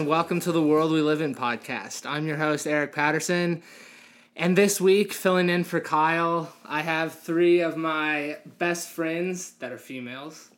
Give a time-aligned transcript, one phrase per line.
[0.00, 2.08] Hello, and welcome to the World We Live in podcast.
[2.08, 3.62] I'm your host, Eric Patterson.
[4.34, 9.72] And this week, filling in for Kyle, I have three of my best friends that
[9.72, 10.48] are females.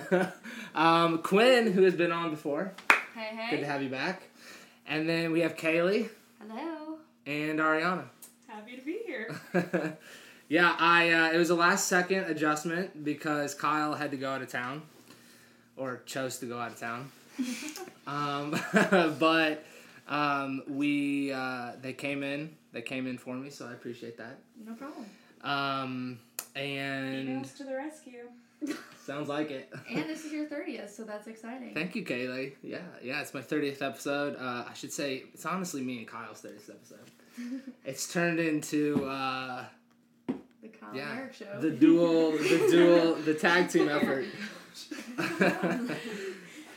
[0.74, 2.74] um, Quinn, who has been on before.
[3.14, 3.50] Hey, hey.
[3.52, 4.24] Good to have you back.
[4.86, 6.98] And then we have Kalie Hello.
[7.24, 8.04] and Arianna.
[8.48, 9.34] Happy to be here.
[10.50, 14.42] yeah, I uh, it was a last second adjustment because Kyle had to go out
[14.42, 14.82] of town,
[15.74, 17.10] or chose to go out of town.
[18.06, 18.58] Um,
[19.18, 19.64] but
[20.08, 24.38] um, we uh, they came in they came in for me, so I appreciate that.
[24.66, 25.04] No problem.
[25.42, 26.18] Um,
[26.56, 28.28] and Females to the rescue.
[29.04, 29.70] sounds like it.
[29.90, 31.74] And this is your 30th, so that's exciting.
[31.74, 32.54] Thank you, Kalie.
[32.62, 34.36] Yeah, yeah, it's my thirtieth episode.
[34.36, 37.62] Uh, I should say it's honestly me and Kyle's thirtieth episode.
[37.84, 39.04] it's turned into.
[39.06, 39.64] Uh,
[40.62, 41.60] the Kyle yeah, Eric show.
[41.60, 44.26] the dual, the dual, the tag team effort.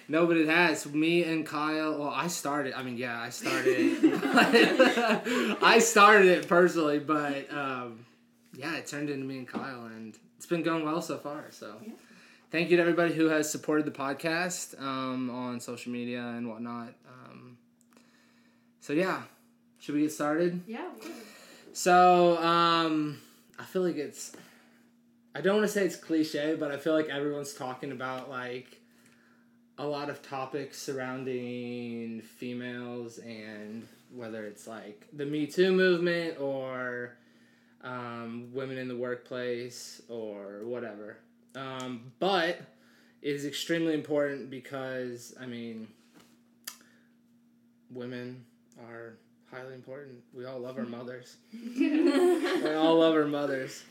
[0.07, 1.97] No, but it has me and Kyle.
[1.99, 2.73] Well, I started.
[2.73, 3.65] I mean, yeah, I started
[4.03, 5.57] it.
[5.61, 8.05] I started it personally, but um,
[8.55, 11.45] yeah, it turned into me and Kyle, and it's been going well so far.
[11.51, 11.93] So, Yeah.
[12.51, 16.93] thank you to everybody who has supported the podcast um, on social media and whatnot.
[17.07, 17.57] Um,
[18.81, 19.23] so yeah,
[19.79, 20.61] should we get started?
[20.67, 20.87] yeah.
[21.03, 21.09] we-
[21.73, 23.19] So, um,
[23.59, 24.33] I feel like it's.
[25.33, 28.79] I don't want to say it's cliche, but I feel like everyone's talking about like
[29.77, 37.17] a lot of topics surrounding females and whether it's like the Me Too movement or
[37.83, 41.17] um, women in the workplace or whatever.
[41.55, 42.61] Um, but
[43.21, 45.87] it is extremely important because, I mean,
[47.89, 48.45] women
[48.79, 49.17] are
[49.51, 50.19] highly important.
[50.33, 51.37] We all love our mothers.
[51.53, 53.83] we all love our mothers.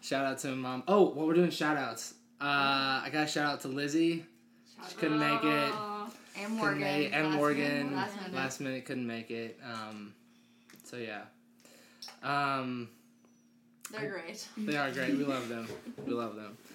[0.00, 0.84] Shout out to mom.
[0.86, 2.14] Oh, what we're doing shout outs.
[2.40, 4.24] Uh, I got a shout out to Lizzie.
[4.88, 5.72] She couldn't make it.
[5.72, 6.10] Aw.
[6.40, 6.80] And Morgan.
[6.80, 7.12] make.
[7.12, 7.62] And last Morgan.
[7.64, 8.34] minute, Last minute.
[8.34, 9.58] Last minute couldn't make it.
[9.64, 10.14] Um,
[10.84, 11.22] so yeah.
[12.22, 12.88] Um,
[13.90, 14.46] They're great.
[14.56, 15.16] they are great.
[15.16, 15.68] We love them.
[16.06, 16.56] We love them.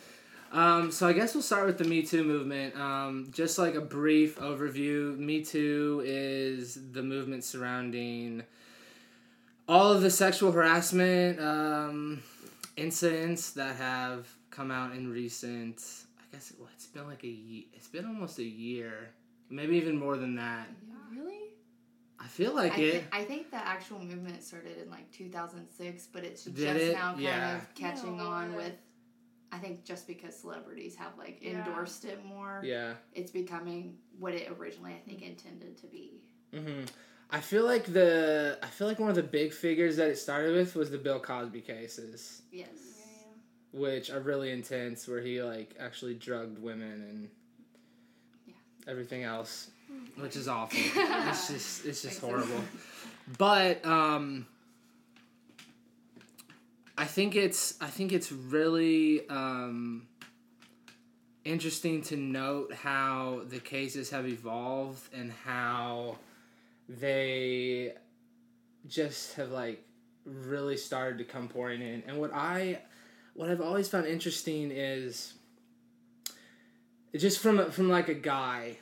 [0.51, 2.79] Um, so I guess we'll start with the Me Too movement.
[2.79, 8.43] Um, just like a brief overview, Me Too is the movement surrounding
[9.67, 12.21] all of the sexual harassment um,
[12.77, 15.81] incidents that have come out in recent.
[16.33, 19.09] I guess it, well, it's been like a ye- it's been almost a year,
[19.49, 20.67] maybe even more than that.
[21.11, 21.49] Really?
[22.19, 22.93] I feel like I, it.
[23.03, 26.93] thi- I think the actual movement started in like 2006, but it's Did just it?
[26.93, 27.57] now kind Yeah.
[27.57, 28.25] of catching No.
[28.25, 28.73] on with.
[29.51, 31.63] I think just because celebrities have like Yeah.
[31.67, 32.95] endorsed it more, yeah.
[33.13, 36.23] it's becoming what it originally I think intended to be.
[36.51, 36.85] hmm
[37.29, 40.55] I feel like the I feel like one of the big figures that it started
[40.55, 42.69] with was the Bill Cosby cases, Yes.
[43.73, 47.29] Which are really intense, where he like actually drugged women and
[48.47, 48.53] Yeah.
[48.87, 49.69] everything else,
[50.15, 50.79] which is awful.
[51.29, 52.61] it's just it's just horrible.
[53.37, 54.45] But um,
[56.97, 60.07] I think it's I think it's really um,
[61.43, 66.17] interesting to note how the cases have evolved and how
[66.87, 67.93] they
[68.87, 69.83] just have like
[70.25, 72.03] really started to come pouring in.
[72.07, 72.79] And what I
[73.33, 75.33] what I've always found interesting is
[77.15, 78.77] just from from like a guy,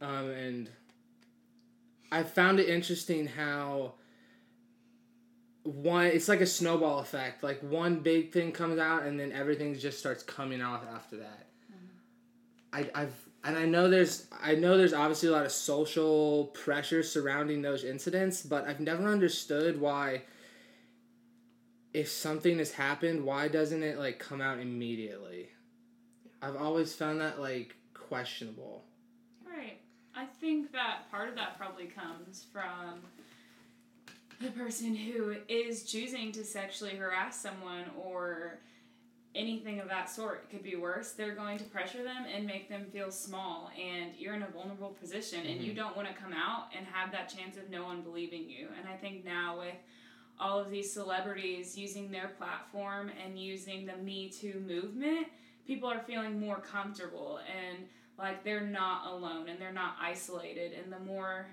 [0.00, 0.70] um, and
[2.10, 3.94] I found it interesting how
[5.62, 7.42] one it's like a snowball effect.
[7.42, 11.46] Like one big thing comes out, and then everything just starts coming out after that.
[12.72, 13.14] I, I've
[13.44, 17.84] and I know there's I know there's obviously a lot of social pressure surrounding those
[17.84, 20.22] incidents, but I've never understood why
[21.96, 25.48] if something has happened, why doesn't it like come out immediately?
[26.42, 28.84] I've always found that like questionable.
[29.42, 29.80] Right.
[30.14, 33.00] I think that part of that probably comes from
[34.42, 38.58] the person who is choosing to sexually harass someone or
[39.34, 40.44] anything of that sort.
[40.44, 41.12] It could be worse.
[41.12, 44.90] They're going to pressure them and make them feel small, and you're in a vulnerable
[45.00, 45.76] position, and you mm-hmm.
[45.76, 48.68] don't want to come out and have that chance of no one believing you.
[48.78, 49.76] And I think now with
[50.38, 55.28] all of these celebrities using their platform and using the Me Too movement,
[55.66, 57.86] people are feeling more comfortable and
[58.18, 60.72] like they're not alone and they're not isolated.
[60.72, 61.46] And the more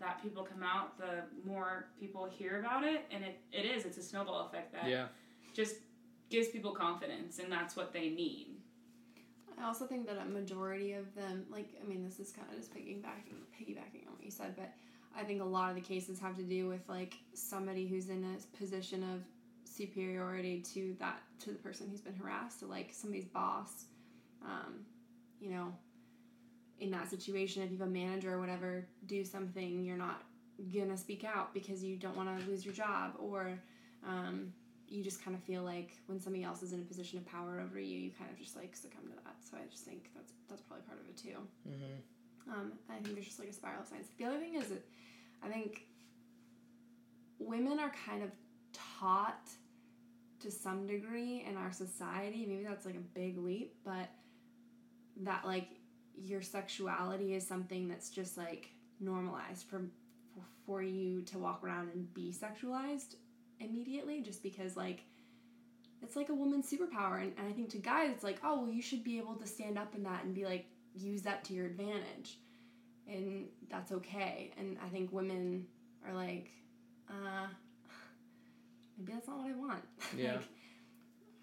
[0.00, 3.04] that people come out, the more people hear about it.
[3.10, 5.06] And it, it is, it's a snowball effect that Yeah.
[5.54, 5.76] just
[6.28, 8.56] gives people confidence, and that's what they need.
[9.60, 12.56] I also think that a majority of them, like, I mean, this is kind of
[12.58, 14.72] just piggybacking, piggybacking on what you said, but
[15.16, 18.24] I think a lot of the cases have to do with like somebody who's in
[18.24, 19.22] a position of
[19.64, 23.86] superiority to that to the person who's been harassed, so like somebody's boss,
[24.44, 24.84] um,
[25.40, 25.72] you know,
[26.80, 30.22] in that situation, if you have a manager or whatever do something, you're not
[30.72, 33.58] gonna speak out because you don't want to lose your job, or
[34.06, 34.52] um,
[34.88, 37.60] you just kind of feel like when somebody else is in a position of power
[37.60, 39.36] over you, you kind of just like succumb to that.
[39.40, 41.38] So I just think that's that's probably part of it too.
[41.68, 42.00] Mm-hmm.
[42.50, 44.08] Um, I think there's just like a spiral of science.
[44.18, 44.72] The other thing is
[45.42, 45.86] I think
[47.38, 48.30] women are kind of
[48.72, 49.48] taught
[50.40, 52.46] to some degree in our society.
[52.46, 54.08] Maybe that's like a big leap, but
[55.22, 55.68] that like
[56.16, 59.82] your sexuality is something that's just like normalized for
[60.66, 63.16] for you to walk around and be sexualized
[63.60, 65.04] immediately just because like
[66.02, 68.70] it's like a woman's superpower and, and i think to guys it's like oh well
[68.70, 71.54] you should be able to stand up in that and be like use that to
[71.54, 72.38] your advantage.
[73.08, 74.52] And that's okay.
[74.56, 75.66] And i think women
[76.06, 76.50] are like
[77.10, 77.46] uh
[78.98, 79.82] maybe that's not what i want.
[80.16, 80.34] Yeah.
[80.34, 80.44] like,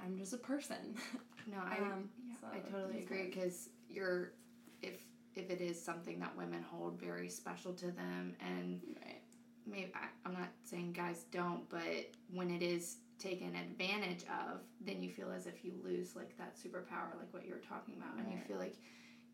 [0.04, 0.96] i'm just a person.
[1.48, 4.34] No, I Um, yeah, so I totally agree because you're
[4.82, 5.02] if
[5.36, 9.22] if it is something that women hold very special to them and right.
[9.66, 15.02] maybe I, I'm not saying guys don't, but when it is taken advantage of, then
[15.04, 18.18] you feel as if you lose like that superpower, like what you were talking about,
[18.18, 18.76] and you feel like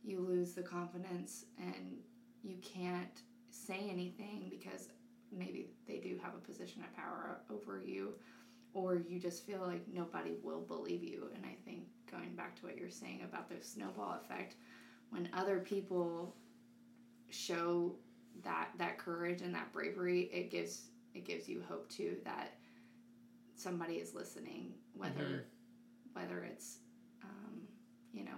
[0.06, 2.00] you lose the confidence and
[2.44, 4.88] you can't say anything because
[5.32, 8.14] maybe they do have a position of power over you,
[8.74, 11.30] or you just feel like nobody will believe you.
[11.34, 14.56] And I think going back to what you're saying about the snowball effect,
[15.10, 16.34] when other people
[17.30, 17.96] show
[18.44, 22.52] that that courage and that bravery it gives it gives you hope too that
[23.56, 25.44] somebody is listening whether Mhm.
[26.14, 26.78] whether it's
[27.24, 27.68] um,
[28.12, 28.38] you know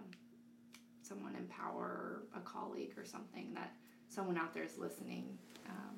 [1.07, 3.71] someone in power or a colleague or something that
[4.09, 5.37] someone out there is listening
[5.69, 5.95] um,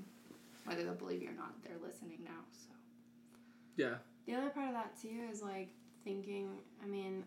[0.65, 2.69] whether they'll believe you or not they're listening now so
[3.77, 3.95] Yeah.
[4.27, 5.69] The other part of that too is like
[6.03, 6.49] thinking,
[6.83, 7.23] I mean,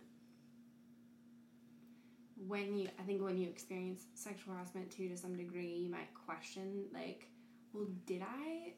[2.46, 6.08] when you, I think when you experience sexual harassment too to some degree, you might
[6.26, 7.28] question, like,
[7.72, 8.72] well, did I,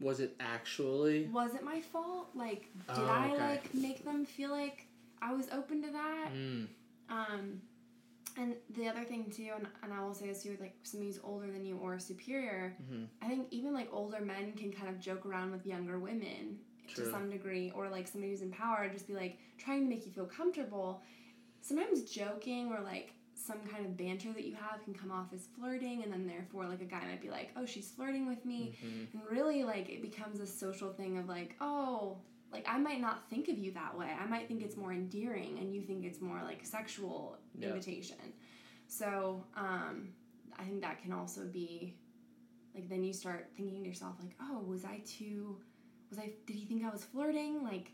[0.00, 1.24] Was it actually?
[1.32, 2.28] was it my fault?
[2.34, 4.86] Like, did Oh, I like make them feel like
[5.22, 6.30] I was open to that?
[6.34, 6.66] Mm.
[7.08, 7.60] Um,
[8.36, 11.10] and the other thing too, and, and I will say this too, with like somebody
[11.10, 13.08] who's older than you or superior, Mhm.
[13.22, 16.58] I think even like older men can kind of joke around with younger women
[16.88, 17.04] True.
[17.04, 20.04] to some degree, or like somebody who's in power, just be like trying to make
[20.06, 21.02] you feel comfortable.
[21.60, 25.46] Sometimes joking or like some kind of banter that you have can come off as
[25.58, 28.74] flirting, and then therefore like a guy might be like, "Oh, she's flirting with me,"
[28.84, 29.08] Mhm.
[29.12, 32.18] and really like it becomes a social thing of like, "Oh."
[32.54, 34.08] Like I might not think of you that way.
[34.18, 37.68] I might think it's more endearing, and you think it's more like sexual Yeah.
[37.68, 38.16] invitation.
[38.86, 40.08] So um,
[40.56, 41.96] I think that can also be
[42.74, 45.56] like then you start thinking to yourself like, oh, was I too?
[46.10, 46.32] Was I?
[46.46, 47.62] Did he think I was flirting?
[47.64, 47.90] Like,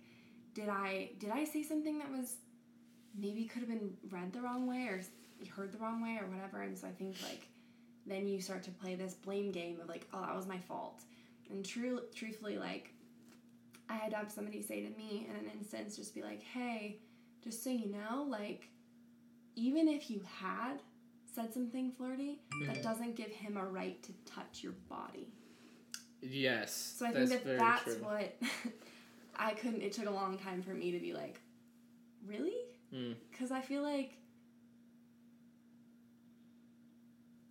[0.55, 2.37] did I did I say something that was
[3.19, 5.01] maybe could have been read the wrong way or
[5.57, 6.61] heard the wrong way or whatever?
[6.63, 7.49] And so I think like
[8.07, 11.01] then you start to play this blame game of like, oh, that was my fault.
[11.51, 12.93] And true, truthfully, like
[13.91, 17.01] I had to have somebody say to me in an instance, just be like, hey,
[17.43, 18.69] just so you know, like
[19.57, 20.77] even if you had
[21.35, 22.83] said something flirty, that Mhm.
[22.83, 25.33] doesn't give him a right to touch your body.
[26.23, 26.73] Yes.
[26.75, 28.03] So I think that that's true.
[28.05, 28.37] what
[29.37, 29.83] I couldn't.
[29.83, 31.41] It took a long time for me to be like,
[32.25, 32.57] really?
[32.93, 33.17] Mm.
[33.31, 34.13] Because I feel like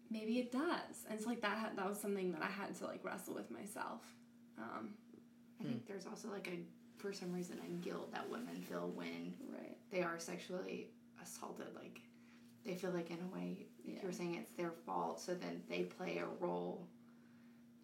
[0.10, 1.76] maybe it does, and it's like that.
[1.76, 4.02] That was something that I had to like wrestle with myself.
[4.58, 4.90] Um,
[5.60, 6.60] i think there's also like a
[7.02, 9.78] for some reason a guilt that women feel when right.
[9.92, 10.88] they are sexually
[11.24, 12.02] assaulted like
[12.66, 14.02] they feel like in a way Yeah.
[14.02, 16.86] you were saying it's their fault so then they play a role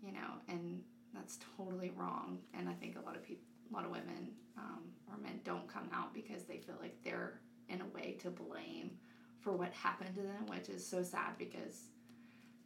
[0.04, 0.82] you know and
[1.14, 4.84] that's totally wrong and i think a lot of people a lot of women um,
[5.10, 7.40] or men don't come out because they feel like they're
[7.70, 8.92] in a way to blame
[9.40, 11.86] for what happened to them which is so sad because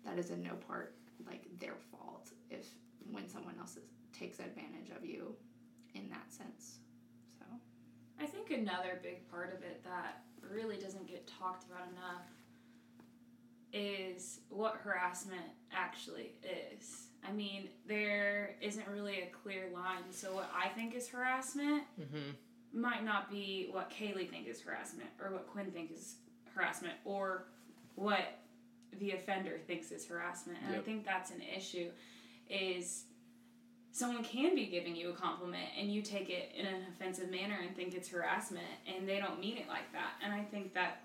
[0.06, 0.96] that is in no part
[1.28, 2.66] like their fault if
[3.12, 3.84] when someone else is,
[4.20, 5.34] takes advantage of you
[5.96, 6.78] in that sense
[7.40, 7.46] so
[8.22, 10.24] I think another big part of it that
[10.54, 12.26] really doesn't get talked about enough
[13.72, 17.08] is what harassment actually is.
[17.28, 20.04] I mean, there isn't really a clear line.
[20.12, 22.82] So, what I think is harassment Mm-hmm.
[22.82, 26.16] might not be what Kalie think is harassment, or what Quinn thinks is
[26.56, 27.46] harassment, or
[27.96, 28.40] what
[29.00, 30.58] the offender thinks is harassment.
[30.66, 31.90] And I think that's an issue.
[32.50, 33.04] Is
[34.00, 37.58] someone can be giving you a compliment and you take it in an offensive manner
[37.62, 40.14] and think it's harassment and they don't mean it like that.
[40.24, 41.02] And I think that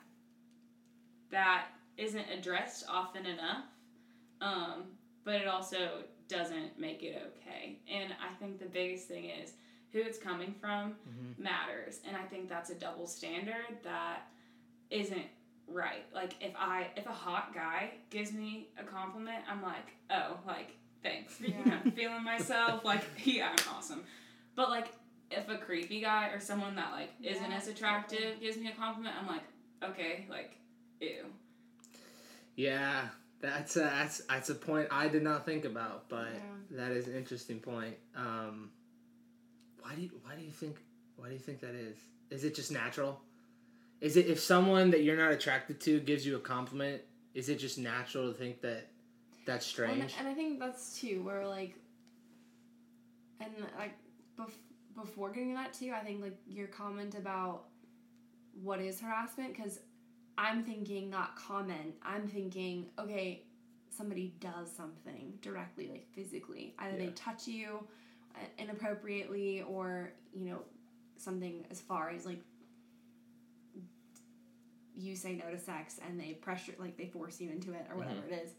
[1.31, 3.65] that isn't addressed often enough.
[4.41, 4.85] Um,
[5.25, 7.79] but it also doesn't make it okay.
[7.91, 9.55] And I think the biggest thing is
[9.93, 11.39] who it's coming from Mhm.
[11.39, 12.01] matters.
[12.07, 14.31] And I think that's a double standard that
[14.91, 15.27] isn't
[15.67, 16.05] right.
[16.13, 20.77] Like if I if a hot guy gives me a compliment, I'm like, oh, like
[21.05, 21.41] thanks.
[21.41, 24.03] You know, feeling myself, like yeah, I'm awesome.
[24.57, 24.89] But like
[25.31, 29.15] if a creepy guy or someone that like isn't as attractive gives me a compliment,
[29.21, 29.43] I'm like,
[29.85, 30.57] okay, like
[31.01, 31.27] ew.
[32.57, 33.09] Yeah,
[33.41, 36.79] that's a, that's that's a point I did not think about, but Yeah.
[36.79, 37.97] that is an interesting point.
[38.17, 38.71] Um,
[39.81, 40.79] why do you why do you think
[41.17, 41.97] why do you think that is?
[42.31, 43.21] Is it just natural?
[44.01, 47.03] Is it if someone that you're not attracted to gives you a compliment?
[47.35, 48.89] Is it just natural to think that
[49.45, 50.15] that's Well, and, strange?
[50.19, 51.75] and I think that's too where like,
[53.41, 53.95] and like
[54.39, 54.53] bef-
[54.95, 57.65] before getting to that too, I think like your comment about
[58.63, 59.81] what is harassment because
[60.39, 61.95] I'm thinking not comment.
[62.03, 63.43] I'm thinking okay,
[63.91, 66.75] somebody does something directly, like physically.
[66.79, 67.07] Either Yeah.
[67.07, 67.87] they touch you
[68.37, 70.63] uh, inappropriately, or you know
[71.17, 72.41] something as far as like
[74.97, 77.97] you say no to sex and they pressure like they force you into it or
[77.97, 78.51] whatever it is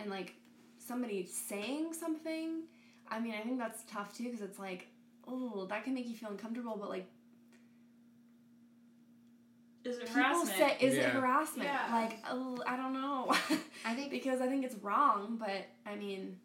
[0.00, 0.34] and like
[0.78, 2.62] somebody saying something
[3.08, 4.88] i mean i think that's tough too because it's like
[5.28, 7.06] oh that can make you feel uncomfortable but like
[9.84, 10.58] Is it people harassment?
[10.58, 11.94] say is it harassment Yeah.
[11.94, 13.34] like oh i don't know
[13.84, 16.36] I think because i think it's wrong but i mean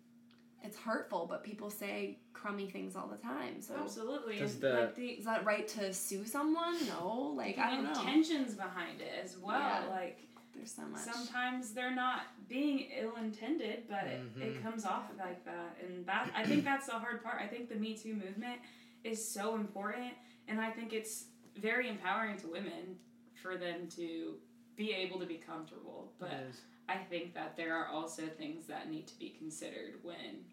[0.64, 4.40] it's hurtful but people say crummy things all the time so Absolutely.
[4.40, 7.84] Does the- like the is that right to sue someone no like the i don't
[7.84, 9.60] know intentions behind it as well.
[9.60, 9.84] Yeah.
[9.90, 10.20] Like
[10.56, 14.62] there's so much sometimes they're not being ill intended, but it, it Mhm.
[14.62, 15.78] comes off like that.
[15.84, 17.42] And that I think that's the hard part.
[17.42, 18.62] I think the Me Too movement
[19.04, 20.14] is so important
[20.48, 21.26] and I think it's
[21.58, 22.98] very empowering to women
[23.42, 24.40] for them to
[24.76, 26.14] be able to be comfortable.
[26.20, 26.62] But It is.
[26.88, 30.46] I think that there are also things that need to be considered when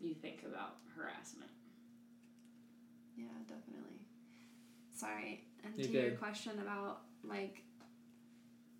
[0.00, 1.50] you think about harassment.
[3.16, 4.06] Yeah, definitely.
[4.92, 7.62] Sorry, and You're to your question about like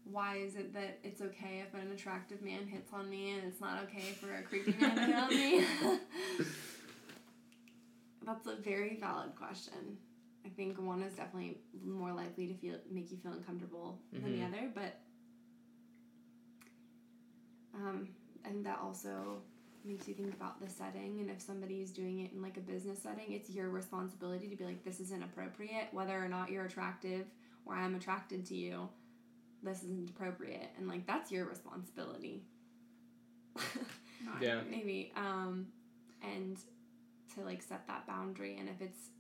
[0.04, 3.61] why is it that it's okay if an attractive man hits on me and it's
[3.61, 5.64] not okay for a creepy man to hit on me?
[8.26, 9.99] That's a very valid question.
[10.46, 14.38] I think one is definitely more likely to feel make you feel uncomfortable than the
[14.40, 14.49] Mhm.
[14.49, 15.00] other, but
[17.75, 18.08] um,
[18.44, 19.42] I think that also
[19.84, 22.61] makes you think about the setting and if somebody is doing it in like a
[22.61, 26.64] business setting, it's your responsibility to be like, this isn't appropriate, whether or not you're
[26.64, 27.26] attractive
[27.66, 28.88] or I'm attracted to you,
[29.64, 30.68] this isn't appropriate.
[30.78, 32.42] And like that's your responsibility.
[34.40, 34.61] Yeah.
[34.71, 35.12] Maybe.
[35.16, 35.66] Um
[36.23, 36.56] and
[37.35, 39.11] to like set that boundary and if it's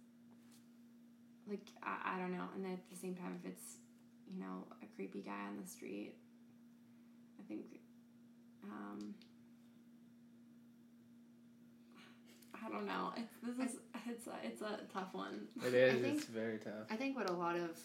[1.48, 3.76] like I, I don't know, and then at the same time if it's,
[4.32, 6.14] you know, a creepy guy on the street,
[7.38, 7.66] I think
[8.64, 9.14] um
[12.54, 13.12] I don't know.
[13.16, 15.48] It's this is it's a, it's a tough one.
[15.66, 16.00] It is.
[16.00, 16.86] think- it's very tough.
[16.90, 17.78] I think what a lot of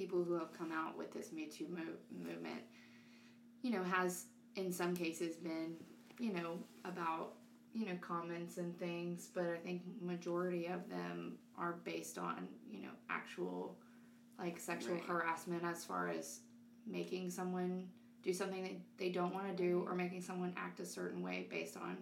[0.00, 2.62] people who have come out with this Me Too mo- movement,
[3.60, 4.24] you know, has
[4.56, 5.76] in some cases been,
[6.18, 6.54] you know,
[6.86, 7.34] about
[7.74, 12.80] you know comments and things, but I think majority of them are based on you
[12.80, 13.76] know actual
[14.38, 15.04] like sexual Right.
[15.04, 16.40] harassment as far as
[16.86, 17.86] making someone
[18.22, 21.46] do something that they don't want to do or making someone act a certain way
[21.50, 21.96] based on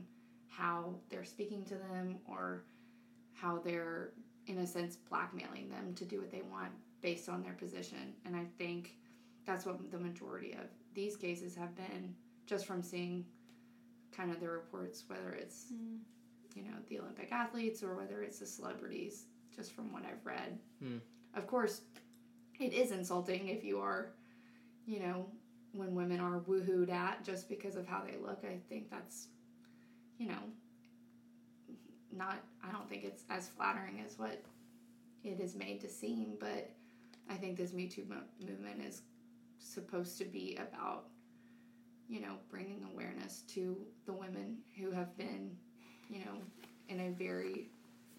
[0.49, 2.62] how they're speaking to them or
[3.35, 4.11] how they're
[4.47, 8.35] in a sense blackmailing them to do what they want based on their position and
[8.37, 8.97] i think
[9.47, 12.14] that's what the majority of these cases have been
[12.47, 13.25] just from seeing
[14.17, 15.99] kind of the reports whether it's Mm.
[16.55, 20.59] you know the olympic athletes or whether it's the celebrities just from what i've read
[20.83, 20.97] Hmm.
[21.35, 21.83] of course
[22.59, 24.11] it is insulting if you are
[24.87, 25.26] you know
[25.73, 29.28] when women are woohooed at just because of how they look i think that's
[30.19, 30.43] you know
[32.11, 34.43] not i don't think it's as flattering as what
[35.25, 36.71] it is made to seem but
[37.30, 39.02] i think this me too mo- movement is
[39.58, 41.06] supposed to be about
[42.08, 45.50] you know bringing awareness to the women who have been
[46.08, 46.38] you know
[46.88, 47.70] in a very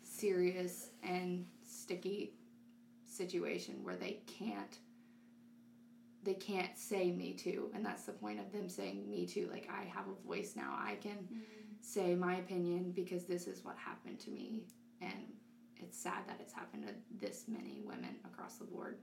[0.03, 2.33] serious and sticky
[3.05, 4.79] situation where they can't
[6.23, 9.49] they can't say me too and that's the point of them saying me too.
[9.51, 10.77] Like i have a voice now.
[10.77, 11.39] I can mm-hmm.
[11.81, 14.63] say my opinion because this is what happened to me
[15.01, 15.33] and
[15.79, 16.93] it's sad that it's happened to
[17.25, 18.97] this many women across the board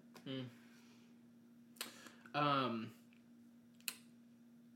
[2.34, 2.90] Um,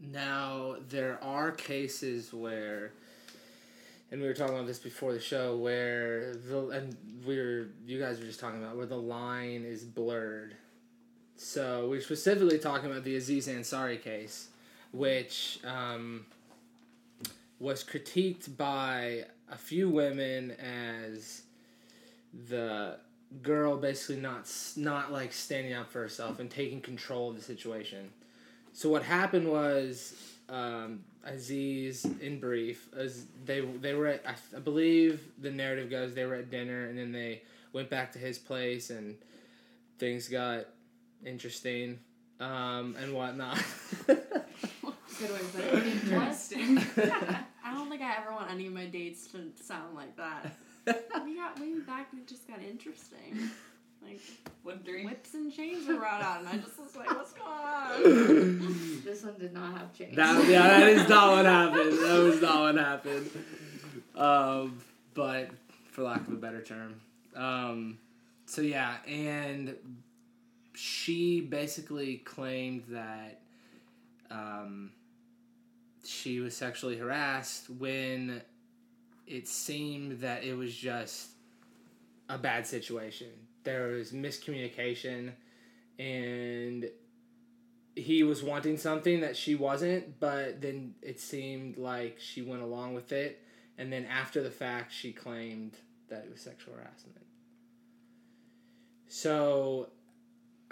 [0.01, 2.93] now there are cases where,
[4.11, 7.99] and we were talking about this before the show, where the and we were you
[7.99, 10.57] guys were just talking about where the line is blurred.
[11.37, 14.49] So we're specifically talking about the Aziz Ansari case,
[14.93, 16.27] which um,
[17.59, 21.43] was critiqued by a few women as
[22.49, 22.97] the
[23.43, 28.11] girl basically not not like standing up for herself and taking control of the situation.
[28.73, 30.15] So what happened was
[30.49, 36.15] um, Aziz, in brief, as they they were at, I, I believe the narrative goes
[36.15, 39.17] they were at dinner and then they went back to his place and
[39.99, 40.67] things got
[41.25, 41.99] interesting
[42.41, 43.63] um, and whatnot.
[44.07, 45.87] Good way to put it.
[45.87, 46.79] Interesting.
[47.65, 50.53] I don't think I ever want any of my dates to sound like that.
[51.25, 53.51] We got way back and it just got interesting.
[54.03, 54.21] Like
[54.65, 55.05] Wondering.
[55.05, 59.23] whips and chains were brought out, and I just was like, "What's going on?" This
[59.23, 60.17] one did not have chains.
[60.17, 61.93] That yeah, that is not what happened.
[61.93, 63.31] That was not what happened.
[64.17, 64.81] Um,
[65.15, 65.51] but
[65.91, 67.01] for lack of a better term,
[67.37, 67.99] um,
[68.47, 69.77] so yeah, and
[70.75, 73.41] she basically claimed that
[74.31, 74.93] um,
[76.05, 78.41] she was sexually harassed when
[79.31, 81.31] it seemed that it was just
[82.29, 83.29] a bad situation.
[83.63, 85.33] There was miscommunication,
[85.99, 86.91] and
[87.95, 92.95] he was wanting something that she wasn't, but then it seemed like she went along
[92.95, 93.41] with it,
[93.79, 95.77] and then after the fact, she claimed
[96.09, 97.25] that it was sexual harassment.
[99.07, 99.91] So,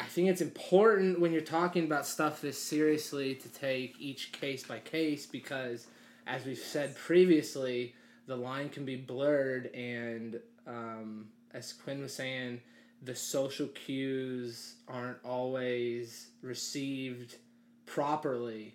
[0.00, 4.64] I think it's important when you're talking about stuff this seriously to take each case
[4.64, 5.86] by case because,
[6.26, 7.94] as we've said previously,
[8.28, 12.60] the line can be blurred, and um, as Quinn was saying,
[13.02, 17.36] the social cues aren't always received
[17.86, 18.74] properly.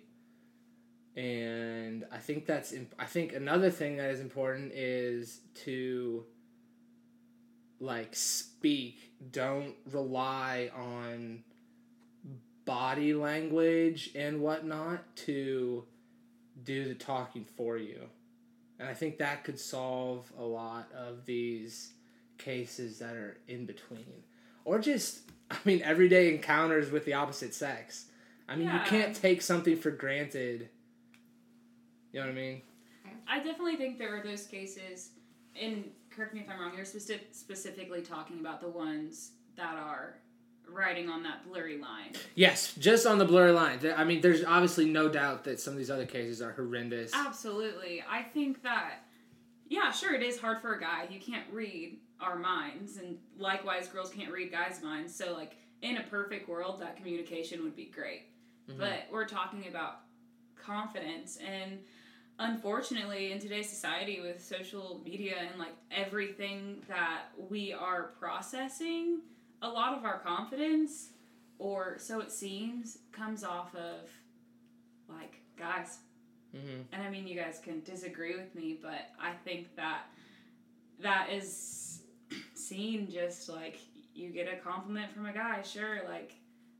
[1.16, 6.24] And i think that's imp- i think another thing that is important is to
[7.78, 9.12] like speak.
[9.30, 11.44] Don't rely on
[12.64, 15.84] body language and whatnot to
[16.64, 18.08] do the talking for you
[18.78, 21.92] and i think that could solve a lot of these
[22.38, 24.22] cases that are in between.
[24.64, 28.06] Or just i mean everyday encounters with the opposite sex.
[28.48, 28.82] I mean Yeah.
[28.84, 30.68] you can't take something for granted.
[32.12, 32.62] You know what i mean?
[33.26, 35.10] I definitely think there are those cases,
[35.60, 40.16] and correct me if I'm wrong, you're speci- specifically talking about the ones that are
[40.70, 42.12] riding on that blurry line.
[42.34, 45.78] yes just on the blurry line i mean there's obviously no doubt that some of
[45.78, 48.02] these other cases are horrendous Absolutely.
[48.10, 49.04] I think that,
[49.68, 51.06] yeah, sure, it is hard for a guy.
[51.10, 55.14] You can't read our minds, and likewise, girls can't read guys' minds.
[55.14, 58.22] So, like, in a perfect world, that communication would be great.
[58.68, 58.78] Mhm.
[58.78, 60.00] But we're talking about
[60.56, 61.80] confidence, and
[62.38, 69.20] unfortunately, in today's society with social media and like everything that we are processing,
[69.64, 71.10] a lot of our confidence,
[71.58, 74.10] or so it seems, comes off of
[75.08, 75.98] like guys
[76.52, 80.02] hmm and I mean, you guys can disagree with me, but I think that
[81.00, 82.02] that is
[82.54, 83.78] seen just like
[84.14, 86.34] you get a compliment from a guy, sure, like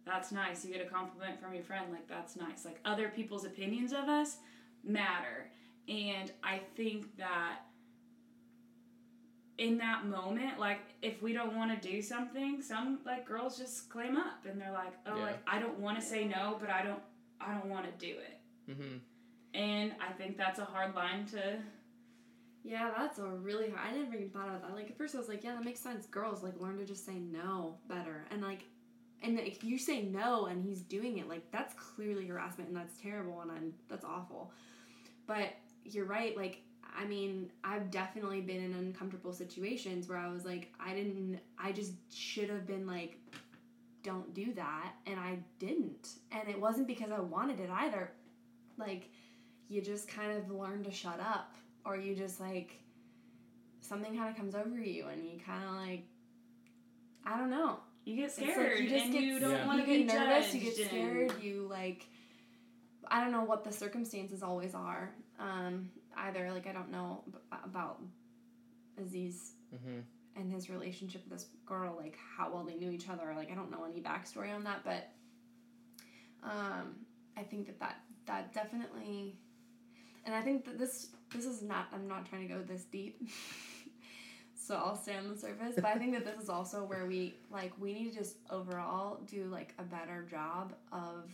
[0.06, 0.64] that's nice.
[0.64, 2.64] You get a compliment from your friend, like that's nice.
[2.64, 4.36] Like other people's opinions of us
[4.84, 5.50] matter.
[5.88, 7.60] And I think that
[9.58, 13.88] in that moment, like if we don't want to do something, some like girls just
[13.88, 15.22] claim up and they're like, "Oh, Yeah.
[15.22, 17.02] like I don't want to say no, but I don't
[17.40, 18.96] I don't want to do it." hmm
[19.52, 21.58] And I think that's a hard line to.
[22.62, 23.80] Yeah, that's a really hard.
[23.92, 24.74] I never even thought about that.
[24.74, 27.04] Like at first, I was like, "Yeah, that makes sense." Girls like learn to just
[27.04, 28.64] say no better, and like,
[29.22, 32.96] and if you say no and he's doing it, like that's clearly harassment, and that's
[33.00, 34.50] terrible, and I'm, that's awful.
[35.26, 35.50] But
[35.84, 36.36] you're right.
[36.36, 36.62] Like,
[36.96, 41.40] I mean, I've definitely been in uncomfortable situations where I was like, I didn't.
[41.58, 43.18] I just should have been like,
[44.02, 48.12] "Don't do that," and I didn't, and it wasn't because I wanted it either.
[48.76, 49.10] Like,
[49.68, 52.78] you just kind of learn to shut up or you just like
[53.80, 56.04] something kind of comes over you and you kind of like
[57.24, 57.78] I don't know.
[58.04, 59.66] You get It's like scared you just get you don't Yeah.
[59.66, 62.06] want to get nervous, you get scared, you like
[63.08, 65.12] I don't know what the circumstances always are.
[65.38, 68.00] Um, either like I don't know b- about
[69.00, 70.00] Aziz hmm
[70.37, 73.33] and his relationship with this girl, like how well they knew each other.
[73.37, 75.09] Like I don't know any backstory on that, but
[76.42, 76.96] um,
[77.37, 77.96] I think that that
[78.27, 79.37] that definitely,
[80.24, 81.87] and I think that this this is not.
[81.92, 83.29] I'm not trying to go this deep,
[84.55, 85.74] so I'll stay on the surface.
[85.77, 89.20] But I think that this is also where we like we need to just overall
[89.27, 91.31] do like a better job of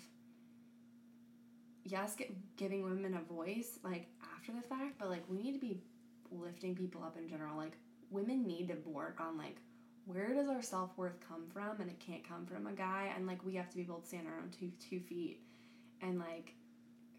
[1.84, 5.60] yes, get, giving women a voice like after the fact, but like we need to
[5.60, 5.82] be
[6.30, 7.56] lifting people up in general.
[7.56, 7.76] Like
[8.10, 9.56] women need to work on like
[10.06, 13.26] where does our self worth come from, and it can't come from a guy, and
[13.26, 15.40] like we have to be able to stand our own two two feet,
[16.02, 16.54] and like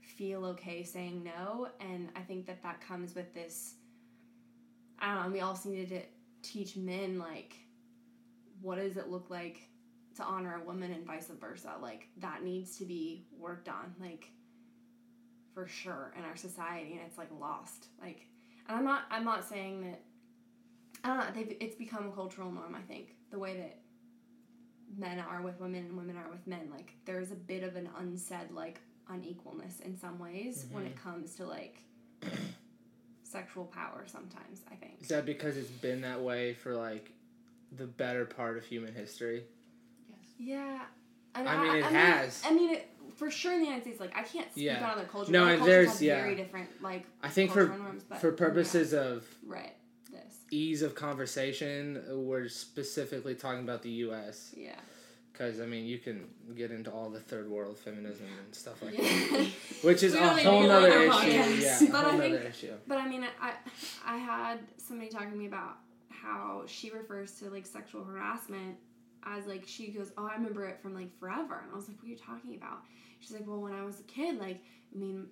[0.01, 1.69] feel okay saying no.
[1.79, 3.75] And I think that that comes with this.
[4.99, 5.31] I don't know.
[5.31, 6.01] We also needed to
[6.43, 7.55] teach men like
[8.61, 9.67] what does it look like
[10.15, 11.73] to honor a woman and vice versa?
[11.81, 14.31] Like that needs to be worked on, like
[15.53, 17.87] for sure in our society, and it's like lost.
[18.01, 18.27] Like,
[18.67, 20.01] and I'm not I'm not saying that
[21.03, 21.25] I don't know.
[21.33, 22.75] They've, it's become a cultural norm.
[22.75, 23.79] I think the way that
[24.97, 26.69] men are with women and women are with men.
[26.71, 31.09] Like there's a bit of an unsaid like unequalness in some ways when it mm-hmm.
[31.09, 31.83] comes to like
[33.23, 34.05] sexual power.
[34.05, 35.01] Sometimes I think.
[35.01, 37.11] Is that because it's been that way for like
[37.77, 39.43] the better part of human history?
[40.09, 40.19] Yes.
[40.37, 40.81] Yeah.
[41.33, 42.43] I mean, it I has.
[42.45, 44.83] I mean, it, for sure in the United States, like I can't speak Yeah.
[44.83, 45.31] on other cultures.
[45.31, 46.21] No, other cultures there's- yeah.
[46.21, 49.73] very different like I think for norms, but for purposes of right
[50.11, 54.53] this ease of conversation, we're specifically talking about the U.S.
[54.57, 54.75] yeah
[55.31, 58.97] Because I mean, you can get into all the third world feminism and stuff like
[58.97, 59.03] yeah.
[59.03, 59.47] that,
[59.83, 61.61] which is a whole to go nother down issue.
[61.63, 62.73] Yeah, But I think- issue.
[62.87, 63.53] But I mean, I
[64.05, 65.77] I had somebody talking to me about
[66.09, 68.75] how she refers to like sexual harassment
[69.25, 71.97] as like she goes, oh, I remember it from like forever, and I was like,
[71.97, 72.79] what are you talking about?
[73.19, 74.61] She's like, well, when I was a kid, like,
[74.93, 75.27] I mean,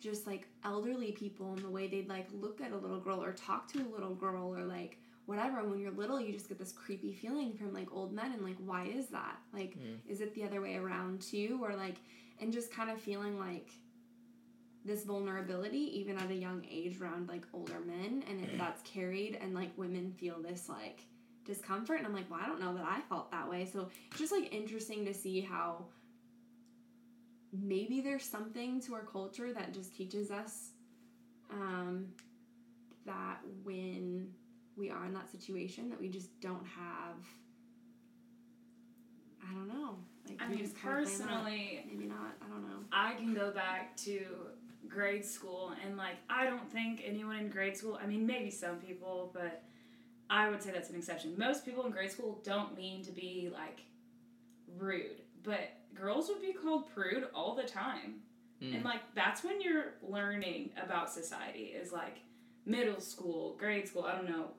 [0.00, 3.32] just like elderly people and the way they'd like look at a little girl or
[3.32, 5.58] talk to a little girl or like whatever.
[5.58, 8.42] And when you're little, you just get this creepy feeling from like old men, and
[8.42, 9.38] like, why is that?
[9.52, 9.98] Like, Mm.
[10.08, 11.96] is it the other way around too, or like,
[12.40, 13.70] and just kind of feeling like
[14.84, 19.36] this vulnerability even at a young age around like older men and if that's carried
[19.42, 21.02] and like women feel this like
[21.48, 24.18] discomfort and i'm like well i don't know that i felt that way so it's
[24.20, 25.84] just like interesting to see how
[27.52, 30.70] maybe there's something to our culture that just teaches us
[31.50, 32.08] um,
[33.06, 34.28] that when
[34.76, 37.16] we are in that situation that we just don't have
[39.48, 39.96] i don't know
[40.28, 41.18] like I mean, just kinda play that.
[41.18, 44.20] personally, maybe not i don't know I can go back to
[44.88, 48.76] grade school and like I don't think anyone in grade school, I mean maybe some
[48.76, 49.62] people, but
[50.30, 51.34] I would say that's an exception.
[51.38, 53.80] Most people in grade school don't mean to be like
[54.76, 58.20] rude, but girls would be called prude all the time.
[58.62, 58.76] Mm.
[58.76, 62.18] And like that's when you're learning about society is like
[62.66, 64.50] middle school, grade school, I don't know,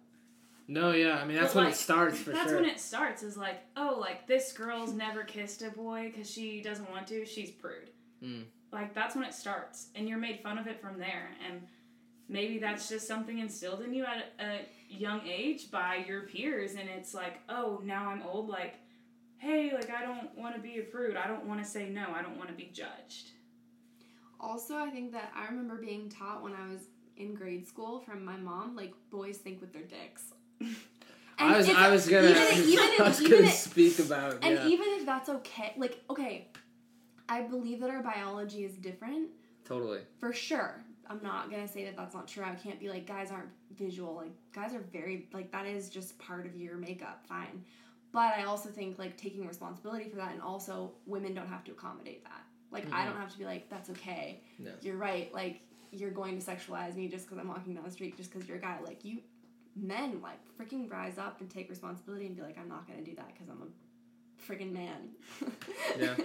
[0.67, 2.61] No, yeah, I mean that's But, when like, it starts for That's sure.
[2.61, 3.23] when it starts.
[3.23, 7.25] Is like, oh, like this girl's never kissed a boy because she doesn't want to.
[7.25, 7.89] She's prude.
[8.23, 8.43] Mm.
[8.71, 11.31] Like that's when it starts, and you're made fun of it from there.
[11.47, 11.61] And
[12.29, 16.87] maybe that's just something instilled in you at a young age by your peers, and
[16.87, 18.47] it's like, oh, now I'm old.
[18.47, 18.75] Like,
[19.37, 21.17] hey, like I don't want to be a prude.
[21.17, 22.05] I don't want to say no.
[22.13, 23.31] I don't want to be judged.
[24.39, 26.81] Also, I think that I remember being taught when I was
[27.17, 30.23] in grade school from my mom, like boys think with their dicks.
[31.41, 34.39] I was, it's- I was gonna, even, even, I was even gonna if- speak about
[34.43, 36.47] and yeah, even if that's okay, like okay,
[37.29, 39.29] I believe that our biology is different
[39.65, 39.99] totally.
[40.19, 40.83] for sure.
[41.09, 42.43] I'm not gonna say that that's not true.
[42.43, 44.15] I can't be like guys aren't visual.
[44.15, 47.25] Like guys are very like that is just part of your makeup.
[47.27, 47.63] Fine,
[48.11, 51.71] but I also think like taking responsibility for that, and also women don't have to
[51.71, 52.43] accommodate that.
[52.71, 53.05] Like I Mhm.
[53.05, 54.41] don't have to be like that's okay.
[54.59, 54.71] No.
[54.81, 55.33] You're right.
[55.33, 58.47] Like you're going to sexualize me just because I'm walking down the street, just because
[58.47, 58.77] you're a guy.
[58.85, 59.21] Like you,
[59.75, 63.15] men, like freaking rise up and take responsibility and be like, I'm not gonna do
[63.15, 65.09] that because I'm a freaking man.
[65.99, 66.15] Yeah.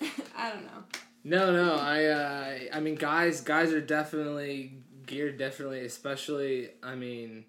[0.36, 0.84] I don't know.
[1.22, 4.72] No, no, I, uh, I mean, guys, guys are definitely
[5.06, 7.44] geared, definitely, especially, I mean,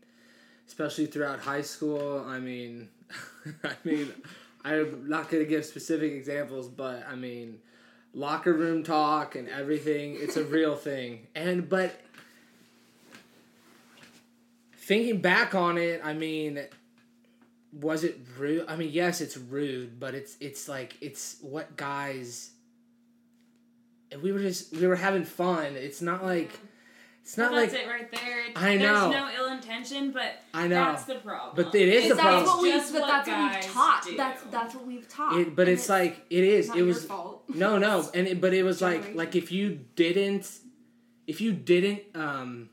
[0.67, 2.25] especially throughout high school.
[2.27, 2.89] I mean,
[3.63, 4.13] I mean,
[4.65, 7.59] I'm not gonna give specific examples, but I mean,
[8.13, 10.17] locker room talk and everything.
[10.19, 11.97] It's a real thing, and but
[14.75, 16.59] thinking back on it, I mean.
[17.79, 18.65] Was it rude?
[18.67, 22.51] I mean, yes, it's rude, but it's it's like it's what guys
[24.21, 25.75] we were just we were having fun.
[25.75, 26.51] It's not like
[27.23, 28.45] it's not Well, like that's it right there.
[28.49, 29.09] It's, I know.
[29.11, 30.75] There's no ill intention, but I know.
[30.85, 31.53] that's the problem.
[31.55, 32.47] But it is Is the that's problem.
[32.47, 34.03] what we Just but what that's what we've taught.
[34.05, 34.17] do.
[34.17, 35.39] That's that's what we've taught.
[35.39, 36.67] It, but And it's, like it is.
[36.69, 37.43] not It was your fault.
[37.49, 40.49] no, no, and it, but it was like like if you didn't,
[41.27, 42.69] if you didn't um,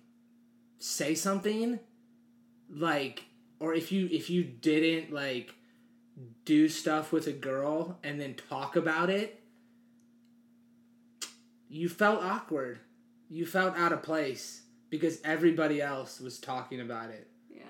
[0.79, 1.79] say something,
[2.71, 3.25] like
[3.61, 5.55] or if you if you didn't like
[6.45, 9.41] do stuff with a girl and then talk about it,
[11.69, 12.81] you felt awkward.
[13.29, 17.29] You felt out of place because everybody else was talking about it.
[17.51, 17.63] Yeah.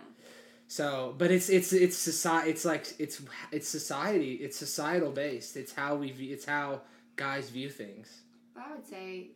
[0.68, 2.50] So, but it's it's it's society.
[2.50, 4.34] It's like it's it's society.
[4.34, 5.56] It's societal based.
[5.56, 6.32] It's how we view.
[6.32, 6.82] It's how
[7.16, 8.22] guys view things.
[8.54, 9.32] But I would say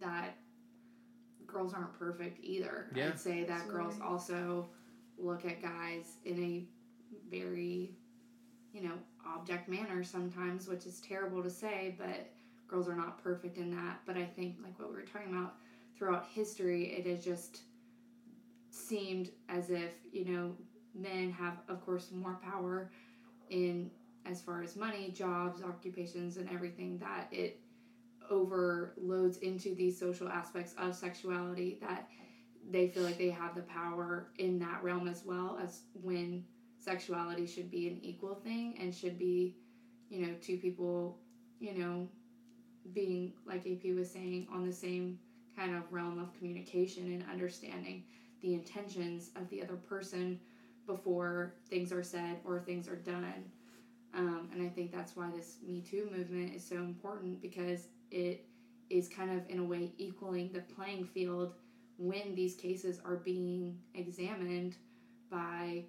[0.00, 0.36] that
[1.46, 2.86] girls aren't perfect either.
[2.94, 3.08] Yeah.
[3.08, 4.12] I'd say that girls Absolutely.
[4.12, 4.68] also
[5.18, 6.68] look at guys in a
[7.30, 7.90] very,
[8.72, 8.94] you know,
[9.26, 12.30] object manner sometimes, which is terrible to say, but
[12.68, 14.00] girls are not perfect in that.
[14.06, 15.54] But I think, like what we were talking about
[15.96, 17.62] throughout history, it has just
[18.70, 20.54] seemed as if, you know,
[20.94, 22.90] men have, of course, more power
[23.50, 23.90] in
[24.26, 27.60] as far as money, jobs, occupations, and everything that it
[28.30, 32.08] overloads into these social aspects of sexuality that
[32.70, 36.44] they feel like they have the power in that realm as well as when
[36.78, 39.56] sexuality should be an equal thing and should be,
[40.10, 41.18] you know, two people,
[41.58, 42.06] you know,
[42.94, 45.18] being like AP was saying on the same
[45.56, 48.04] kind of realm of communication and understanding
[48.42, 50.38] the intentions of the other person
[50.86, 53.44] before things are said or things are done.
[54.14, 58.46] Um, and I think that's why this Me Too movement is so important because it
[58.88, 61.52] is kind of, in a way, equaling the playing field
[61.98, 64.76] when these cases are being examined
[65.30, 65.84] by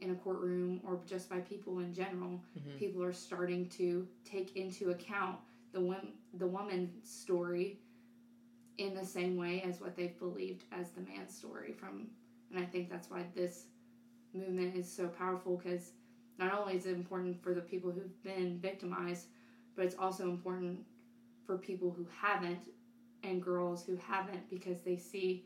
[0.00, 2.40] in a courtroom or just by people in general.
[2.56, 2.78] Mhm.
[2.78, 5.38] People are starting to take into account
[5.72, 7.78] the wom- the woman's story
[8.78, 12.08] in the same way as what they've believed as the man's story from
[12.50, 13.66] and I think that's why this
[14.34, 15.92] movement is so powerful because
[16.38, 19.26] not only is it important for the people who've been victimized,
[19.76, 20.80] but it's also important
[21.46, 22.58] for people who haven't
[23.22, 25.44] and girls who haven't because they see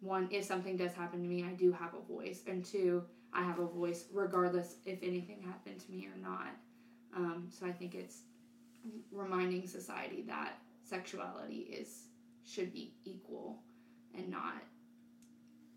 [0.00, 3.42] one, if something does happen to me, I do have a voice, and two, I
[3.42, 6.48] have a voice regardless if anything happened to me or not.
[7.16, 8.22] Um, so I think it's
[9.12, 12.04] reminding society that sexuality is
[12.46, 13.58] should be equal
[14.16, 14.54] and not,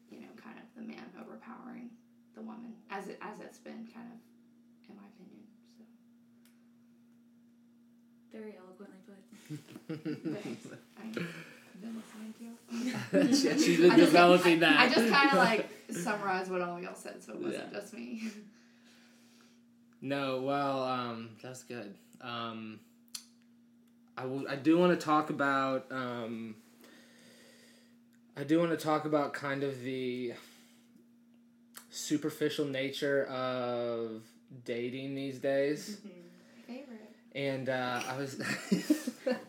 [0.10, 1.90] you know, kind of the man overpowering
[2.36, 5.44] the woman as it as it's been kind of, in my opinion.
[5.78, 5.84] So
[8.32, 9.22] Very eloquently put.
[10.44, 10.68] thanks.
[10.98, 11.14] I've
[11.82, 12.54] been listening to you.
[13.12, 14.80] yeah, she's been I just- developing I, that.
[14.80, 17.80] I just kind of like summarized what all y'all said, so it wasn't Yeah.
[17.80, 18.30] just me.
[20.04, 21.94] No, well, um, that's good.
[22.22, 22.80] Um,
[24.22, 25.88] I will- I do want to talk about.
[25.92, 26.56] Um,
[28.38, 30.34] I do want to talk about kind of the
[31.90, 34.22] superficial nature of
[34.64, 35.98] dating these days,
[36.68, 37.10] Favorite.
[37.34, 38.40] and uh, I was.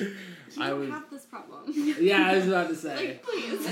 [0.00, 0.88] You I was.
[0.90, 1.64] have this problem.
[2.00, 3.20] Yeah, I was about to say.
[3.20, 3.68] like, please.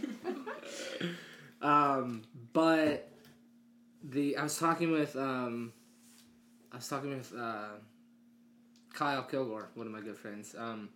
[1.62, 3.08] Um, but
[4.04, 5.72] the I was talking with um,
[6.76, 7.68] I was talking with uh,
[8.92, 10.90] Kyle Kilgore, one of my good friends, um,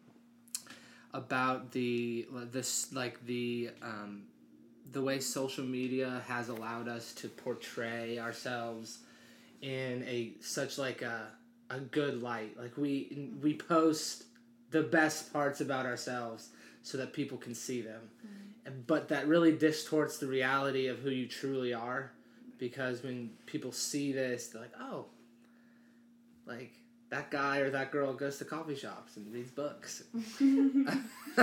[1.15, 4.25] about the this like the um,
[4.93, 8.99] the way social media has allowed us to portray ourselves
[9.63, 11.29] in a such like a
[11.71, 12.59] a good light.
[12.61, 14.25] Like we we post
[14.73, 16.51] the best parts about ourselves
[16.83, 18.03] so that people can see them.
[18.67, 22.13] And But that really distorts the reality of who you truly are
[22.59, 25.07] because when people see this, they're like, "Oh,
[26.51, 26.73] like
[27.11, 30.03] that guy or that girl goes to coffee shops and reads books."